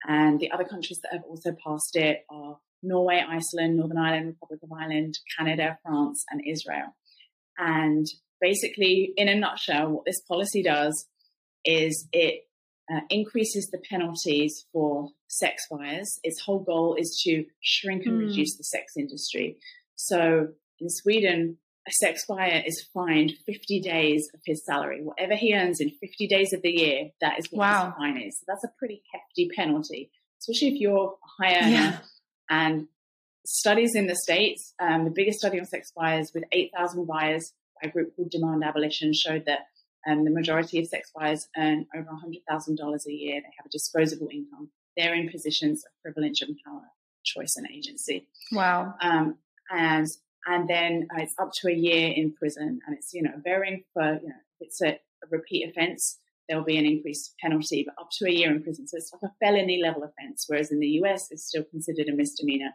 [0.08, 4.60] And the other countries that have also passed it are Norway, Iceland, Northern Ireland, Republic
[4.64, 6.96] of Ireland, Canada, France, and Israel.
[7.58, 8.06] And
[8.40, 11.08] basically, in a nutshell, what this policy does
[11.66, 12.46] is it
[12.92, 16.20] uh, increases the penalties for sex buyers.
[16.24, 18.28] Its whole goal is to shrink and mm.
[18.28, 19.58] reduce the sex industry.
[19.96, 20.48] So
[20.80, 21.58] in Sweden,
[21.92, 25.02] sex buyer is fined 50 days of his salary.
[25.02, 27.86] Whatever he earns in 50 days of the year, that is what wow.
[27.86, 28.40] his fine is.
[28.40, 30.12] So that's a pretty hefty penalty,
[30.42, 31.70] especially if you're a high earner.
[31.70, 32.00] Yeah.
[32.50, 32.88] And
[33.46, 37.90] studies in the States, um, the biggest study on sex buyers with 8,000 buyers by
[37.90, 39.68] a group called Demand Abolition showed that
[40.08, 43.42] um, the majority of sex buyers earn over $100,000 a year.
[43.42, 44.70] They have a disposable income.
[44.96, 46.84] They're in positions of privilege and power,
[47.24, 48.28] choice, and agency.
[48.52, 48.96] Wow.
[49.02, 49.36] Um,
[49.72, 50.08] and
[50.46, 53.84] and then uh, it's up to a year in prison, and it's you know varying
[53.94, 56.20] for you know it's a, a repeat offence.
[56.48, 58.88] There'll be an increased penalty, but up to a year in prison.
[58.88, 62.16] So it's like a felony level offence, whereas in the US it's still considered a
[62.16, 62.72] misdemeanor.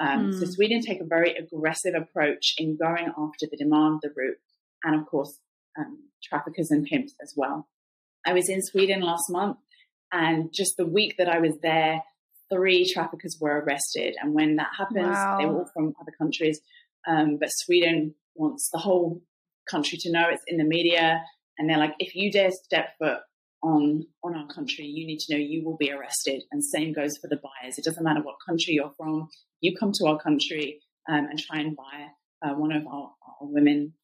[0.00, 0.34] Um, mm.
[0.34, 0.52] So hmm.
[0.52, 4.36] Sweden take a very aggressive approach in going after the demand, the root,
[4.84, 5.40] and of course
[5.78, 7.68] um, traffickers and pimps as well.
[8.26, 9.56] I was in Sweden last month,
[10.12, 12.02] and just the week that I was there,
[12.52, 14.16] three traffickers were arrested.
[14.20, 15.38] And when that happens, wow.
[15.38, 16.60] they were all from other countries,
[17.08, 19.22] um, but Sweden wants the whole
[19.68, 21.22] country to know it's in the media,
[21.58, 23.18] and they're like, if you dare step foot
[23.62, 26.42] on on our country, you need to know you will be arrested.
[26.52, 27.78] And same goes for the buyers.
[27.78, 29.28] It doesn't matter what country you're from.
[29.60, 32.06] You come to our country um, and try and buy
[32.42, 33.94] uh, one of our, our women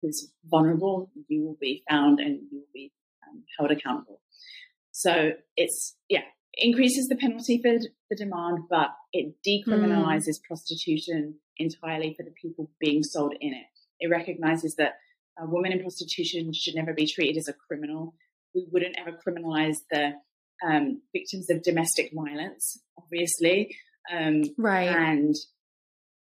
[0.00, 2.92] who's vulnerable, you will be found and you will be
[3.28, 4.20] um, held accountable.
[4.90, 6.22] So it's, yeah,
[6.54, 7.78] increases the penalty for
[8.10, 10.44] the demand, but it decriminalizes mm.
[10.46, 13.66] prostitution entirely for the people being sold in it.
[14.00, 14.94] It recognizes that
[15.38, 18.14] a woman in prostitution should never be treated as a criminal.
[18.54, 20.12] We wouldn't ever criminalize the
[20.66, 23.76] um, victims of domestic violence, obviously.
[24.12, 24.88] Um, right.
[24.88, 25.34] And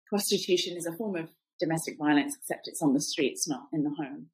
[0.09, 3.91] prostitution is a form of domestic violence, except it's on the streets, not in the
[3.91, 4.27] home.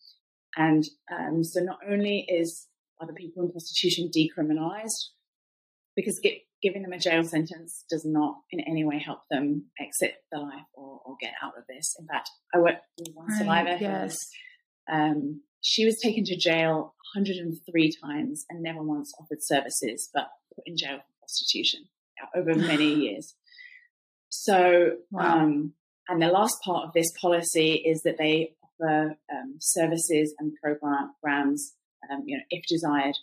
[0.56, 2.66] And um, so not only is
[3.00, 5.10] other people in prostitution decriminalized,
[5.94, 10.14] because get, giving them a jail sentence does not in any way help them exit
[10.32, 11.94] the life or, or get out of this.
[11.98, 14.16] In fact, I worked with one survivor right, yes.
[14.90, 20.66] um, she was taken to jail 103 times and never once offered services, but put
[20.66, 21.86] in jail for prostitution
[22.34, 23.34] over many years.
[24.28, 25.42] So, wow.
[25.42, 25.72] um,
[26.08, 31.74] and the last part of this policy is that they offer um, services and programs,
[32.10, 33.16] um, you know, if desired,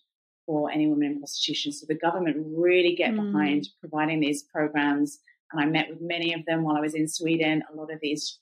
[0.46, 1.72] for any woman in prostitution.
[1.72, 3.32] So the government really get mm.
[3.32, 5.20] behind providing these programs.
[5.52, 7.64] And I met with many of them while I was in Sweden.
[7.72, 8.40] A lot of these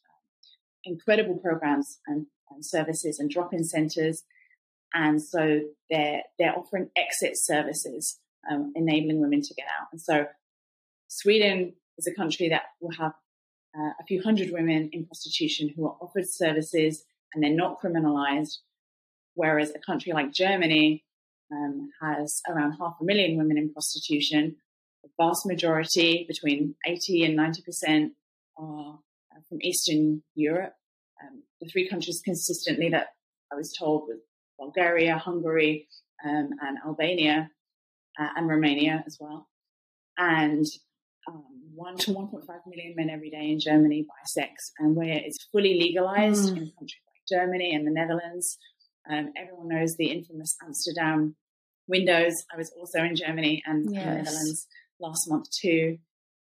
[0.84, 4.24] incredible programs and, and services and drop-in centres.
[4.94, 9.88] And so they're they're offering exit services, um, enabling women to get out.
[9.92, 10.26] And so
[11.08, 13.14] Sweden is a country that will have
[13.78, 18.58] uh, a few hundred women in prostitution who are offered services and they're not criminalized.
[19.34, 21.06] Whereas a country like Germany
[21.52, 24.56] um, has around half a million women in prostitution.
[25.04, 28.12] The vast majority, between 80 and 90%,
[28.58, 29.00] are
[29.32, 30.74] uh, from Eastern Europe.
[31.22, 33.08] Um, the three countries consistently that
[33.52, 34.20] I was told were
[34.60, 35.88] Bulgaria, Hungary,
[36.24, 37.50] um, and Albania,
[38.20, 39.48] uh, and Romania as well.
[40.18, 40.66] And
[41.28, 41.44] um,
[41.74, 45.80] 1 to 1.5 million men every day in Germany buy sex, and where it's fully
[45.80, 46.58] legalized mm.
[46.58, 48.58] in countries like Germany and the Netherlands.
[49.10, 51.36] Um, everyone knows the infamous Amsterdam
[51.88, 52.34] windows.
[52.54, 54.04] I was also in Germany and yes.
[54.04, 54.68] the Netherlands
[55.00, 55.98] last month too,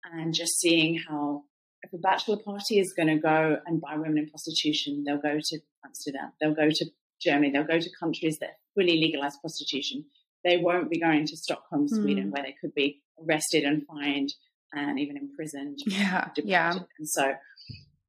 [0.05, 1.45] and just seeing how
[1.83, 5.39] if a bachelor party is going to go and buy women in prostitution, they'll go
[5.43, 6.87] to Amsterdam, they'll go to
[7.21, 10.05] Germany, they'll go to countries that fully legalize prostitution.
[10.45, 12.31] They won't be going to Stockholm, Sweden, mm.
[12.33, 14.33] where they could be arrested and fined
[14.73, 15.79] and even imprisoned.
[15.87, 16.73] Yeah, yeah.
[16.73, 17.35] And so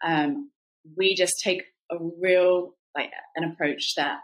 [0.04, 0.52] um,
[0.98, 4.20] we just take a real like an approach that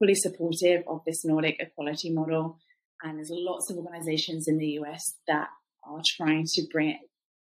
[0.00, 2.58] fully supportive of this Nordic equality model.
[3.02, 5.48] And there's lots of organizations in the US that
[5.84, 7.00] are trying to bring it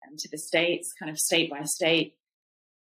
[0.07, 2.15] um, to the states, kind of state by state.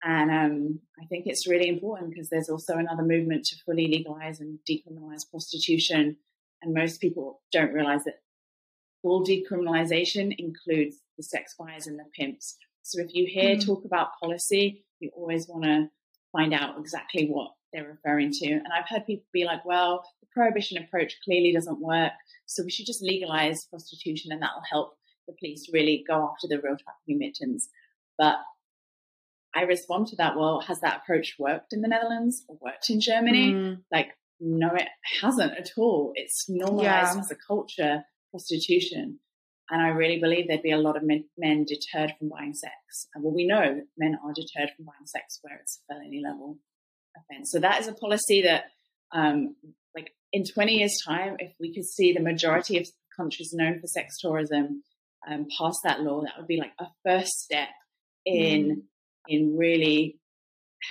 [0.04, 4.42] And um, I think it's really important because there's also another movement to fully legalize
[4.42, 6.18] and decriminalize prostitution.
[6.62, 8.22] And most people don't realize that
[9.02, 12.58] full decriminalization includes the sex buyers and the pimps.
[12.82, 13.66] So if you hear mm.
[13.66, 15.88] talk about policy, you always want to
[16.34, 18.52] find out exactly what they're referring to.
[18.52, 22.14] And I've heard people be like, well, the prohibition approach clearly doesn't work.
[22.46, 24.98] So we should just legalize prostitution and that'll help
[25.28, 27.70] the police really go after the real trafficking victims.
[28.18, 28.36] But
[29.56, 33.00] I respond to that, well, has that approach worked in the Netherlands or worked in
[33.00, 33.54] Germany?
[33.54, 33.78] Mm.
[33.92, 34.10] Like,
[34.40, 34.88] no, it
[35.22, 36.12] hasn't at all.
[36.16, 37.22] It's normalized yeah.
[37.22, 39.20] as a culture, prostitution.
[39.70, 43.08] And I really believe there'd be a lot of men, men deterred from buying sex.
[43.16, 46.58] Well, we know men are deterred from buying sex where it's a felony level
[47.18, 47.52] offense.
[47.52, 48.66] So that is a policy that,
[49.12, 49.56] um,
[49.96, 53.88] like in 20 years' time, if we could see the majority of countries known for
[53.88, 54.84] sex tourism
[55.30, 57.70] um, pass that law, that would be like a first step
[58.26, 58.82] in mm.
[59.28, 60.20] in really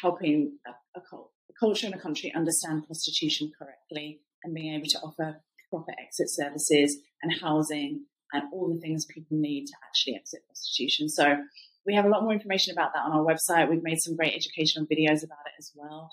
[0.00, 4.98] helping a, a, a culture and a country understand prostitution correctly and being able to
[4.98, 10.40] offer proper exit services and housing and all the things people need to actually exit
[10.46, 11.08] prostitution.
[11.08, 11.38] So
[11.86, 13.68] we have a lot more information about that on our website.
[13.68, 16.10] We've made some great educational videos about it as well.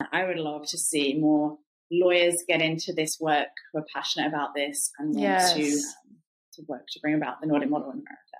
[0.00, 1.58] And I would love to see more
[1.90, 5.54] lawyers get into this work who are passionate about this and want yes.
[5.54, 6.16] to um,
[6.54, 8.38] to work to bring about the Nordic model in America.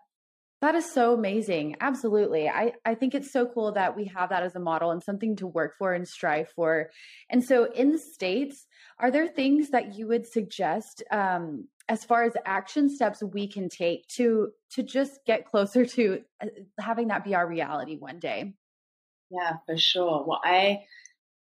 [0.61, 1.77] That is so amazing.
[1.81, 2.49] Absolutely.
[2.49, 5.37] I, I think it's so cool that we have that as a model and something
[5.37, 6.91] to work for and strive for.
[7.31, 8.67] And so, in the States,
[8.99, 13.69] are there things that you would suggest um, as far as action steps we can
[13.69, 16.47] take to to just get closer to uh,
[16.79, 18.55] having that be our reality one day.
[19.31, 20.25] Yeah for sure.
[20.27, 20.81] Well i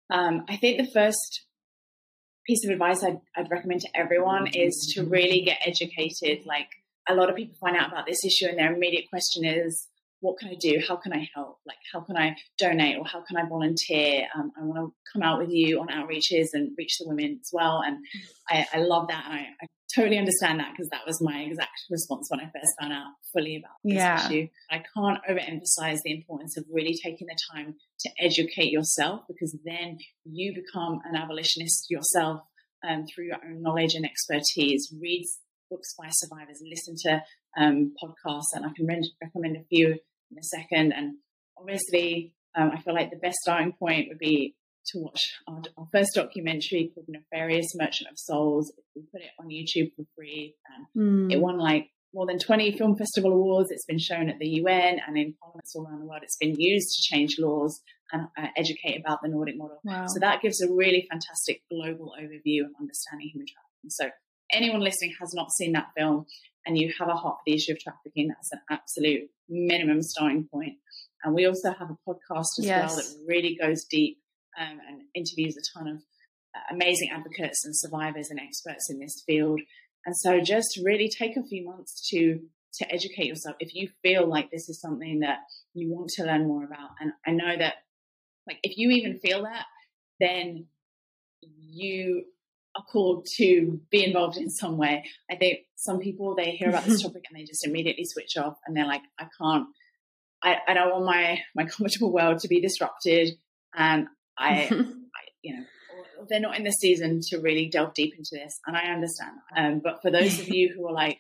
[0.09, 1.43] um, i think the first
[2.45, 6.45] piece of advice I'd, I'd recommend to everyone is to really get educated.
[6.45, 6.69] Like
[7.07, 9.87] a lot of people find out about this issue and their immediate question is
[10.19, 10.81] what can I do?
[10.87, 11.59] How can I help?
[11.65, 14.25] Like, how can I donate or how can I volunteer?
[14.35, 17.49] Um, I want to come out with you on outreaches and reach the women as
[17.53, 17.81] well.
[17.85, 17.97] And
[18.49, 19.25] I, I love that.
[19.25, 22.73] And I, I totally understand that because that was my exact response when I first
[22.79, 24.25] found out fully about this yeah.
[24.25, 24.47] issue.
[24.71, 29.99] I can't overemphasize the importance of really taking the time to educate yourself because then
[30.25, 32.41] you become an abolitionist yourself
[32.87, 34.93] um, through your own knowledge and expertise.
[34.99, 35.25] Read
[35.69, 37.21] books by survivors, listen to
[37.57, 39.97] um, podcasts, and I can re- recommend a few
[40.31, 40.93] in a second.
[40.93, 41.15] And
[41.57, 44.55] obviously, um, I feel like the best starting point would be
[44.87, 48.71] to watch our, our, first documentary called Nefarious Merchant of Souls.
[48.95, 50.55] We put it on YouTube for free.
[50.95, 51.33] And mm.
[51.33, 53.69] It won like more than 20 film festival awards.
[53.69, 56.21] It's been shown at the UN and in parliaments all around the world.
[56.23, 59.79] It's been used to change laws and uh, educate about the Nordic model.
[59.83, 60.05] Wow.
[60.07, 63.89] So that gives a really fantastic global overview of understanding human trafficking.
[63.89, 64.09] So
[64.51, 66.25] anyone listening has not seen that film
[66.67, 70.47] and you have a heart for the issue of trafficking, that's an absolute minimum starting
[70.51, 70.73] point.
[71.23, 72.89] And we also have a podcast as yes.
[72.89, 74.19] well that really goes deep
[74.59, 79.23] um, and interviews a ton of uh, amazing advocates and survivors and experts in this
[79.25, 79.61] field.
[80.05, 82.39] And so just really take a few months to
[82.73, 85.39] to educate yourself if you feel like this is something that
[85.73, 86.91] you want to learn more about.
[86.99, 87.75] And I know that
[88.45, 89.65] like if you even feel that,
[90.19, 90.67] then
[91.41, 92.25] you
[92.75, 95.05] are called to be involved in some way.
[95.31, 98.57] I think some people they hear about this topic and they just immediately switch off
[98.65, 99.67] and they're like, I can't
[100.43, 103.37] I, I don't want my my comfortable world to be disrupted.
[103.75, 104.07] And
[104.37, 104.69] I, I
[105.41, 105.63] you know
[106.29, 109.81] they're not in the season to really delve deep into this and I understand um,
[109.83, 111.19] but for those of you who are like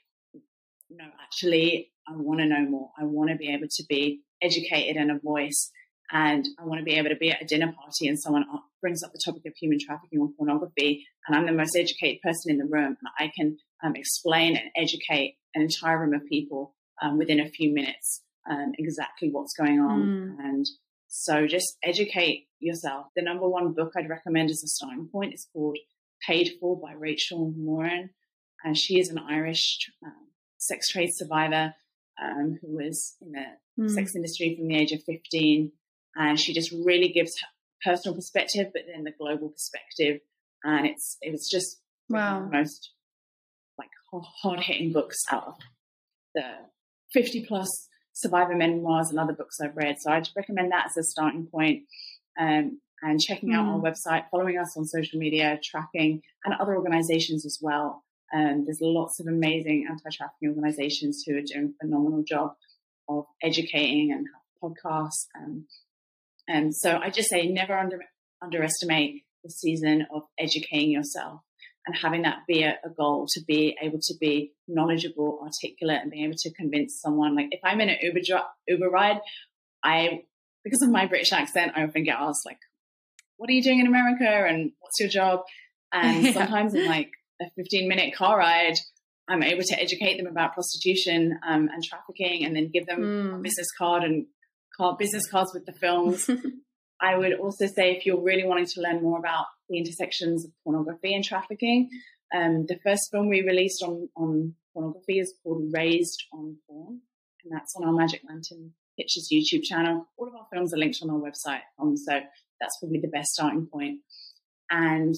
[0.89, 2.91] no actually I want to know more.
[2.97, 5.71] I want to be able to be educated and a voice
[6.11, 8.45] and I want to be able to be at a dinner party and someone
[8.81, 12.51] brings up the topic of human trafficking or pornography, and I'm the most educated person
[12.51, 16.75] in the room, and I can um, explain and educate an entire room of people
[17.01, 20.03] um, within a few minutes um, exactly what's going on.
[20.03, 20.45] Mm.
[20.45, 20.65] And
[21.07, 23.07] so just educate yourself.
[23.15, 25.77] The number one book I'd recommend as a starting point is called
[26.25, 28.11] Paid For by Rachel Moran.
[28.63, 30.27] And she is an Irish um,
[30.57, 31.73] sex trade survivor
[32.21, 33.89] um, who was in the mm.
[33.89, 35.71] sex industry from the age of 15
[36.15, 40.21] and she just really gives her personal perspective, but then the global perspective.
[40.63, 41.79] And it's it was just
[42.09, 42.41] wow.
[42.41, 42.91] the most
[43.77, 43.89] like
[44.41, 45.55] hard hitting books out of
[46.33, 46.43] the
[47.13, 49.97] 50 plus survivor memoirs and other books I've read.
[49.99, 51.83] So I'd recommend that as a starting point.
[52.39, 53.73] Um, and checking out mm.
[53.73, 58.03] our website, following us on social media, tracking, and other organizations as well.
[58.33, 62.55] Um, there's lots of amazing anti-trafficking organizations who are doing a phenomenal job
[63.07, 64.27] of educating and
[64.61, 65.63] podcasts and
[66.47, 67.99] and so I just say never under,
[68.41, 71.41] underestimate the season of educating yourself
[71.85, 76.11] and having that be a, a, goal to be able to be knowledgeable, articulate, and
[76.11, 77.35] being able to convince someone.
[77.35, 78.19] Like if I'm in an Uber
[78.67, 79.19] Uber ride,
[79.83, 80.23] I
[80.63, 82.59] because of my British accent, I often get asked like,
[83.37, 85.41] "What are you doing in America?" and "What's your job?"
[85.93, 86.33] And yeah.
[86.33, 88.73] sometimes in like a 15 minute car ride,
[89.29, 93.39] I'm able to educate them about prostitution um, and trafficking, and then give them mm.
[93.39, 94.25] a business card and
[94.77, 96.29] card, business cards with the films.
[97.01, 100.51] I would also say if you're really wanting to learn more about the intersections of
[100.63, 101.89] pornography and trafficking,
[102.33, 107.01] um, the first film we released on, on pornography is called Raised on Porn,
[107.43, 110.07] and that's on our Magic Lantern Pictures YouTube channel.
[110.17, 112.19] All of our films are linked on our website, um, so
[112.59, 113.99] that's probably the best starting point.
[114.69, 115.15] And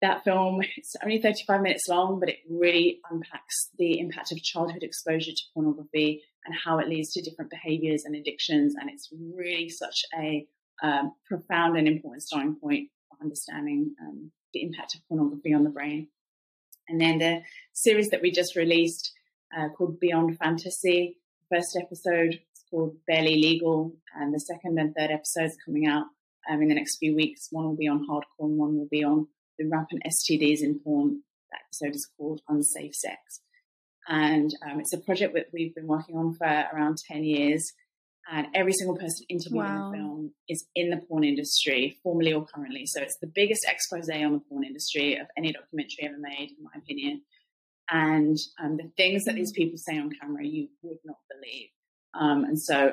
[0.00, 4.82] that film, it's only 35 minutes long, but it really unpacks the impact of childhood
[4.82, 8.74] exposure to pornography and how it leads to different behaviors and addictions.
[8.78, 10.46] And it's really such a
[10.82, 15.70] um, profound and important starting point for understanding um, the impact of pornography on the
[15.70, 16.08] brain.
[16.88, 17.42] And then the
[17.72, 19.12] series that we just released
[19.56, 21.18] uh, called Beyond Fantasy,
[21.48, 26.06] the first episode is called Barely Legal, and the second and third episodes coming out
[26.50, 27.48] um, in the next few weeks.
[27.50, 29.28] One will be on hardcore and one will be on
[29.58, 31.22] the rampant STDs in porn.
[31.50, 33.40] That episode is called Unsafe Sex.
[34.08, 37.72] And um, it's a project that we've been working on for around 10 years.
[38.30, 39.86] And every single person interviewed wow.
[39.86, 42.86] in the film is in the porn industry, formerly or currently.
[42.86, 46.64] So it's the biggest expose on the porn industry of any documentary ever made, in
[46.64, 47.22] my opinion.
[47.90, 49.56] And um, the things that these mm.
[49.56, 51.68] people say on camera, you would not believe.
[52.14, 52.92] Um, and so,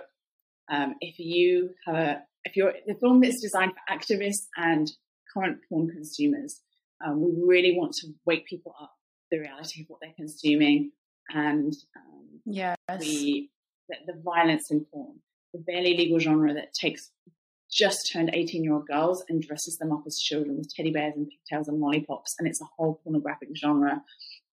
[0.70, 4.92] um, if you have a, if you're the film is designed for activists and
[5.34, 6.60] current porn consumers,
[7.06, 8.92] um, we really want to wake people up
[9.30, 10.92] to the reality of what they're consuming,
[11.30, 12.78] and um, yes.
[12.88, 13.50] the,
[13.90, 15.20] the, the violence in porn,
[15.54, 17.12] the barely legal genre that takes
[17.72, 21.14] just turned 18 year old girls and dresses them up as children with teddy bears
[21.16, 24.04] and pigtails and lollipops, and it's a whole pornographic genre,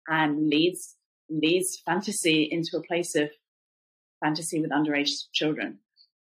[0.08, 0.96] and leads
[1.30, 3.30] leads fantasy into a place of
[4.22, 5.78] fantasy with underage children,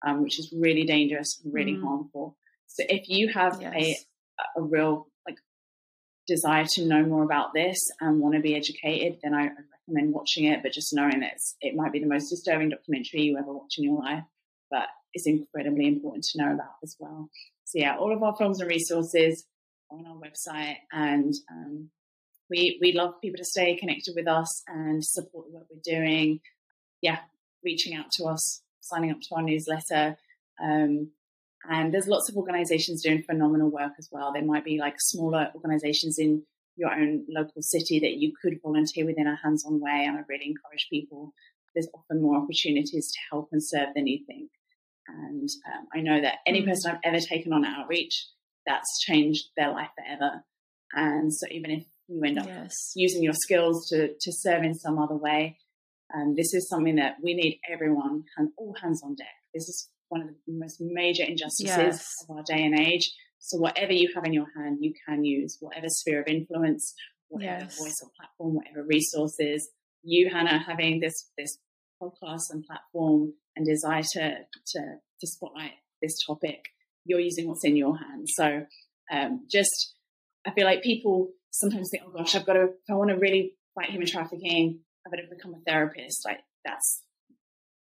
[0.06, 1.82] um, which is really dangerous and really mm.
[1.82, 2.36] harmful.
[2.66, 3.74] So if you have yes.
[3.76, 5.38] a a real like
[6.26, 10.14] desire to know more about this and want to be educated, then I, I recommend
[10.14, 10.60] watching it.
[10.62, 13.84] But just knowing that it might be the most disturbing documentary you ever watch in
[13.84, 14.24] your life,
[14.70, 17.30] but it's incredibly important to know about as well.
[17.64, 19.44] So yeah, all of our films and resources
[19.90, 21.90] on our website, and um,
[22.50, 26.40] we we love people to stay connected with us and support work we're doing.
[27.00, 27.18] Yeah,
[27.64, 30.16] reaching out to us, signing up to our newsletter.
[30.62, 31.12] Um,
[31.68, 34.32] and there's lots of organizations doing phenomenal work as well.
[34.32, 36.44] There might be like smaller organizations in
[36.78, 40.04] your own local city that you could volunteer with in a hands on way.
[40.06, 41.34] And I really encourage people.
[41.74, 44.50] There's often more opportunities to help and serve than you think.
[45.08, 46.66] And um, I know that any mm.
[46.66, 48.26] person I've ever taken on outreach,
[48.66, 50.44] that's changed their life forever.
[50.92, 52.92] And so even if you end up yes.
[52.94, 55.58] using your skills to, to serve in some other way,
[56.14, 59.26] um, this is something that we need everyone, and all hands on deck.
[59.52, 62.06] This is one of the most major injustices yes.
[62.28, 63.12] of our day and age.
[63.38, 66.94] So whatever you have in your hand, you can use whatever sphere of influence,
[67.28, 67.78] whatever yes.
[67.78, 69.68] voice or platform, whatever resources.
[70.02, 71.58] You, Hannah, having this this
[72.00, 74.80] podcast and platform and desire to to,
[75.20, 75.72] to spotlight
[76.02, 76.66] this topic,
[77.04, 78.32] you're using what's in your hands.
[78.36, 78.66] So
[79.10, 79.94] um, just,
[80.46, 83.16] I feel like people sometimes think, oh gosh, I've got to, if I want to
[83.16, 86.24] really fight human trafficking, I've got to become a therapist.
[86.24, 87.02] Like that's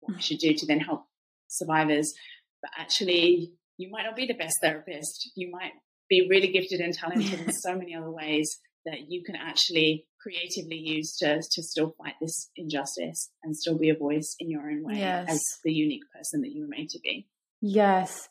[0.01, 1.05] what I should do to then help
[1.47, 2.13] survivors,
[2.61, 5.31] but actually you might not be the best therapist.
[5.35, 5.71] You might
[6.09, 10.75] be really gifted and talented in so many other ways that you can actually creatively
[10.75, 14.83] use to, to still fight this injustice and still be a voice in your own
[14.83, 15.29] way yes.
[15.29, 17.27] as the unique person that you were made to be.
[17.61, 18.27] Yes.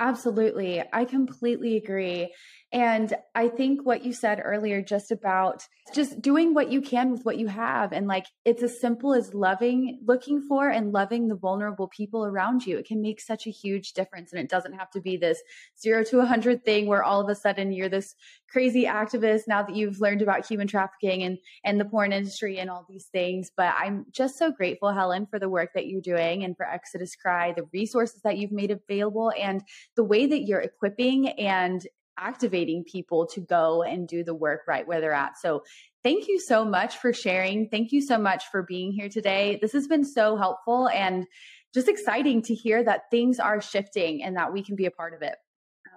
[0.00, 0.82] Absolutely.
[0.92, 2.34] I completely agree.
[2.70, 7.24] And I think what you said earlier, just about just doing what you can with
[7.24, 7.92] what you have.
[7.92, 12.66] And like, it's as simple as loving, looking for and loving the vulnerable people around
[12.66, 12.76] you.
[12.76, 14.32] It can make such a huge difference.
[14.32, 15.40] And it doesn't have to be this
[15.80, 18.14] zero to a 100 thing where all of a sudden you're this
[18.50, 22.68] crazy activist now that you've learned about human trafficking and, and the porn industry and
[22.68, 23.50] all these things.
[23.56, 27.16] But I'm just so grateful, Helen, for the work that you're doing and for Exodus
[27.16, 29.62] Cry, the resources that you've made available, and
[29.96, 31.86] the way that you're equipping and
[32.18, 35.38] activating people to go and do the work right where they're at.
[35.38, 35.62] So
[36.02, 37.68] thank you so much for sharing.
[37.68, 39.58] Thank you so much for being here today.
[39.60, 41.26] This has been so helpful and
[41.74, 45.14] just exciting to hear that things are shifting and that we can be a part
[45.14, 45.34] of it.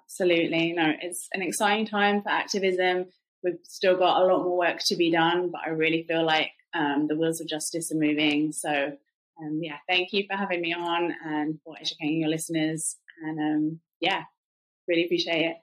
[0.03, 0.73] Absolutely.
[0.73, 3.05] No, it's an exciting time for activism.
[3.43, 6.51] We've still got a lot more work to be done, but I really feel like
[6.73, 8.51] um, the wheels of justice are moving.
[8.51, 12.97] So, um, yeah, thank you for having me on and for educating your listeners.
[13.23, 14.23] And um, yeah,
[14.87, 15.57] really appreciate it.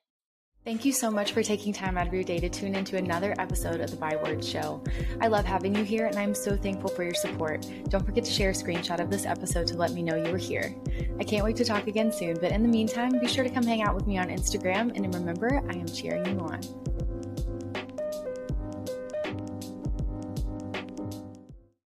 [0.68, 3.34] Thank you so much for taking time out of your day to tune into another
[3.38, 4.82] episode of the Bywords Show.
[5.18, 7.66] I love having you here and I'm so thankful for your support.
[7.88, 10.36] Don't forget to share a screenshot of this episode to let me know you were
[10.36, 10.76] here.
[11.18, 13.64] I can't wait to talk again soon, but in the meantime, be sure to come
[13.64, 16.60] hang out with me on Instagram and remember, I am cheering you on.